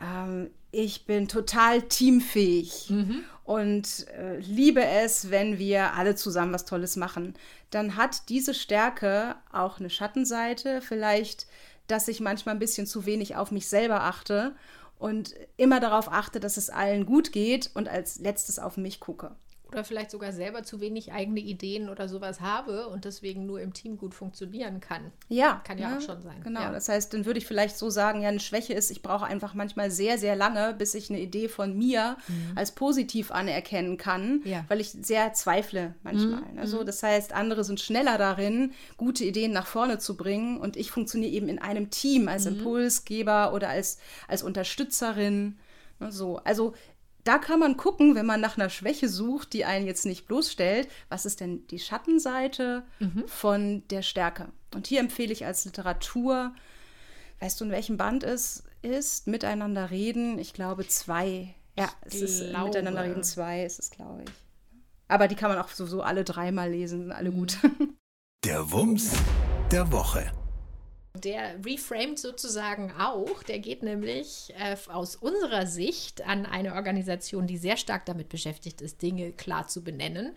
ähm, 0.00 0.50
ich 0.72 1.04
bin 1.04 1.28
total 1.28 1.82
teamfähig 1.82 2.90
mhm. 2.90 3.24
und 3.44 4.06
äh, 4.16 4.38
liebe 4.38 4.84
es, 4.84 5.30
wenn 5.30 5.58
wir 5.58 5.94
alle 5.94 6.14
zusammen 6.14 6.52
was 6.52 6.64
Tolles 6.64 6.96
machen, 6.96 7.34
dann 7.70 7.96
hat 7.96 8.28
diese 8.28 8.54
Stärke 8.54 9.36
auch 9.52 9.80
eine 9.80 9.90
Schattenseite, 9.90 10.80
vielleicht, 10.80 11.46
dass 11.86 12.08
ich 12.08 12.20
manchmal 12.20 12.54
ein 12.54 12.60
bisschen 12.60 12.86
zu 12.86 13.04
wenig 13.06 13.36
auf 13.36 13.50
mich 13.50 13.68
selber 13.68 14.02
achte 14.02 14.54
und 14.98 15.34
immer 15.56 15.80
darauf 15.80 16.12
achte, 16.12 16.38
dass 16.38 16.56
es 16.56 16.70
allen 16.70 17.06
gut 17.06 17.32
geht 17.32 17.70
und 17.74 17.88
als 17.88 18.20
letztes 18.20 18.58
auf 18.58 18.76
mich 18.76 19.00
gucke 19.00 19.34
oder 19.72 19.84
vielleicht 19.84 20.10
sogar 20.10 20.32
selber 20.32 20.62
zu 20.62 20.80
wenig 20.80 21.12
eigene 21.12 21.40
Ideen 21.40 21.88
oder 21.88 22.08
sowas 22.08 22.40
habe 22.40 22.88
und 22.88 23.04
deswegen 23.04 23.46
nur 23.46 23.60
im 23.60 23.72
Team 23.72 23.98
gut 23.98 24.14
funktionieren 24.14 24.80
kann. 24.80 25.12
Ja. 25.28 25.60
Kann 25.64 25.78
ja, 25.78 25.90
ja 25.90 25.96
auch 25.96 26.00
schon 26.00 26.22
sein. 26.22 26.40
Genau. 26.42 26.60
Ja. 26.60 26.72
Das 26.72 26.88
heißt, 26.88 27.14
dann 27.14 27.24
würde 27.24 27.38
ich 27.38 27.46
vielleicht 27.46 27.76
so 27.76 27.90
sagen, 27.90 28.22
ja, 28.22 28.28
eine 28.28 28.40
Schwäche 28.40 28.74
ist, 28.74 28.90
ich 28.90 29.02
brauche 29.02 29.24
einfach 29.24 29.54
manchmal 29.54 29.90
sehr, 29.90 30.18
sehr 30.18 30.36
lange, 30.36 30.74
bis 30.74 30.94
ich 30.94 31.10
eine 31.10 31.20
Idee 31.20 31.48
von 31.48 31.76
mir 31.76 32.16
mhm. 32.28 32.56
als 32.56 32.72
positiv 32.72 33.30
anerkennen 33.30 33.96
kann, 33.96 34.42
ja. 34.44 34.64
weil 34.68 34.80
ich 34.80 34.90
sehr 34.90 35.32
zweifle 35.34 35.94
manchmal. 36.02 36.42
Mhm. 36.52 36.58
Also 36.58 36.84
das 36.84 37.02
heißt, 37.02 37.32
andere 37.32 37.64
sind 37.64 37.80
schneller 37.80 38.18
darin, 38.18 38.72
gute 38.96 39.24
Ideen 39.24 39.52
nach 39.52 39.66
vorne 39.66 39.98
zu 39.98 40.16
bringen 40.16 40.58
und 40.58 40.76
ich 40.76 40.90
funktioniere 40.90 41.32
eben 41.32 41.48
in 41.48 41.58
einem 41.58 41.90
Team 41.90 42.28
als 42.28 42.44
mhm. 42.44 42.56
Impulsgeber 42.56 43.52
oder 43.52 43.68
als, 43.68 43.98
als 44.28 44.42
Unterstützerin. 44.42 45.58
So, 46.08 46.38
also 46.38 46.72
da 47.24 47.38
kann 47.38 47.60
man 47.60 47.76
gucken, 47.76 48.14
wenn 48.14 48.26
man 48.26 48.40
nach 48.40 48.56
einer 48.56 48.70
Schwäche 48.70 49.08
sucht, 49.08 49.52
die 49.52 49.64
einen 49.64 49.86
jetzt 49.86 50.06
nicht 50.06 50.26
bloßstellt, 50.26 50.88
was 51.08 51.26
ist 51.26 51.40
denn 51.40 51.66
die 51.68 51.78
Schattenseite 51.78 52.84
mhm. 52.98 53.24
von 53.26 53.82
der 53.88 54.02
Stärke? 54.02 54.48
Und 54.74 54.86
hier 54.86 55.00
empfehle 55.00 55.32
ich 55.32 55.44
als 55.44 55.64
Literatur, 55.64 56.54
weißt 57.40 57.60
du, 57.60 57.64
in 57.64 57.70
welchem 57.70 57.96
Band 57.96 58.24
es 58.24 58.64
ist, 58.82 59.26
Miteinander 59.26 59.90
reden, 59.90 60.38
ich 60.38 60.52
glaube 60.52 60.86
zwei. 60.86 61.54
Ja, 61.78 61.88
es 62.02 62.14
ich 62.14 62.22
ist 62.22 62.50
glaube. 62.50 62.66
Miteinander 62.68 63.04
reden 63.04 63.22
zwei, 63.22 63.64
ist 63.64 63.78
es, 63.78 63.90
glaube 63.90 64.22
ich. 64.24 64.30
Aber 65.08 65.28
die 65.28 65.34
kann 65.34 65.50
man 65.50 65.58
auch 65.58 65.68
sowieso 65.68 66.02
alle 66.02 66.24
dreimal 66.24 66.70
lesen, 66.70 67.12
alle 67.12 67.32
gut. 67.32 67.58
Der 68.44 68.70
Wumms 68.72 69.12
der 69.70 69.92
Woche. 69.92 70.32
Der 71.14 71.56
reframed 71.64 72.20
sozusagen 72.20 72.92
auch. 72.92 73.42
Der 73.42 73.58
geht 73.58 73.82
nämlich 73.82 74.54
äh, 74.56 74.76
aus 74.88 75.16
unserer 75.16 75.66
Sicht 75.66 76.24
an 76.24 76.46
eine 76.46 76.74
Organisation, 76.74 77.48
die 77.48 77.58
sehr 77.58 77.76
stark 77.76 78.06
damit 78.06 78.28
beschäftigt 78.28 78.80
ist, 78.80 79.02
Dinge 79.02 79.32
klar 79.32 79.66
zu 79.66 79.82
benennen. 79.82 80.36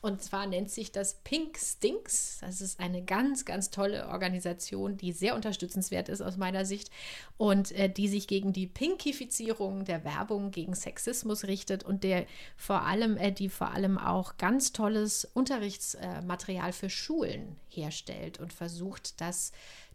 Und 0.00 0.22
zwar 0.22 0.46
nennt 0.46 0.70
sich 0.70 0.92
das 0.92 1.14
Pink 1.22 1.58
Stinks. 1.58 2.38
Das 2.40 2.60
ist 2.60 2.78
eine 2.78 3.04
ganz, 3.04 3.44
ganz 3.44 3.70
tolle 3.70 4.08
Organisation, 4.08 4.96
die 4.96 5.12
sehr 5.12 5.34
unterstützenswert 5.34 6.08
ist 6.08 6.20
aus 6.20 6.36
meiner 6.36 6.64
Sicht 6.64 6.90
und 7.36 7.72
äh, 7.72 7.88
die 7.88 8.08
sich 8.08 8.28
gegen 8.28 8.52
die 8.52 8.68
Pinkifizierung 8.68 9.84
der 9.84 10.04
Werbung 10.04 10.52
gegen 10.52 10.74
Sexismus 10.74 11.44
richtet 11.44 11.82
und 11.82 12.04
der 12.04 12.26
vor 12.56 12.82
allem, 12.82 13.16
äh, 13.16 13.32
die 13.32 13.48
vor 13.48 13.72
allem 13.72 13.98
auch 13.98 14.36
ganz 14.36 14.72
tolles 14.72 15.24
Unterrichtsmaterial 15.24 16.72
für 16.72 16.90
Schulen 16.90 17.56
herstellt 17.68 18.38
und 18.38 18.52
versucht, 18.52 19.20
das 19.20 19.52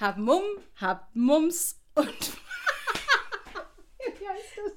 hab 0.00 0.16
Mumm, 0.16 0.42
hab 0.80 1.14
Mums 1.14 1.78
und. 1.94 2.32
Wie 4.18 4.28
heißt 4.28 4.56
das? 4.56 4.72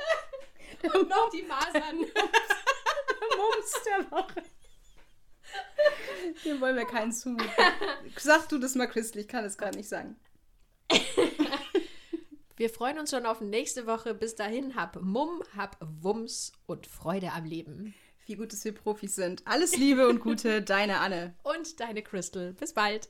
Der 0.81 0.95
und 0.95 1.09
noch 1.09 1.29
die 1.29 1.43
Masern. 1.43 1.73
der 1.73 3.37
Mums 3.37 3.83
der 3.85 4.11
Woche. 4.11 4.43
Hier 6.41 6.61
wollen 6.61 6.77
wir 6.77 6.85
keinen 6.85 7.11
zu. 7.11 7.35
Sag 8.17 8.47
du 8.47 8.57
das 8.57 8.75
mal, 8.75 8.87
Christel, 8.87 9.21
ich 9.21 9.27
kann 9.27 9.43
es 9.43 9.57
gerade 9.57 9.77
nicht 9.77 9.89
sagen. 9.89 10.15
Wir 12.55 12.69
freuen 12.69 12.99
uns 12.99 13.11
schon 13.11 13.25
auf 13.25 13.41
nächste 13.41 13.87
Woche. 13.87 14.13
Bis 14.13 14.35
dahin, 14.35 14.75
hab 14.75 15.01
Mumm, 15.01 15.43
hab 15.55 15.77
Wumms 15.79 16.51
und 16.65 16.87
Freude 16.87 17.31
am 17.31 17.45
Leben. 17.45 17.93
Wie 18.29 18.35
gut, 18.35 18.53
dass 18.53 18.63
wir 18.63 18.73
Profis 18.73 19.15
sind. 19.15 19.41
Alles 19.45 19.75
Liebe 19.75 20.07
und 20.07 20.19
Gute, 20.19 20.61
deine 20.63 20.99
Anne. 20.99 21.33
Und 21.41 21.79
deine 21.79 22.03
Crystal. 22.03 22.53
Bis 22.53 22.73
bald. 22.73 23.09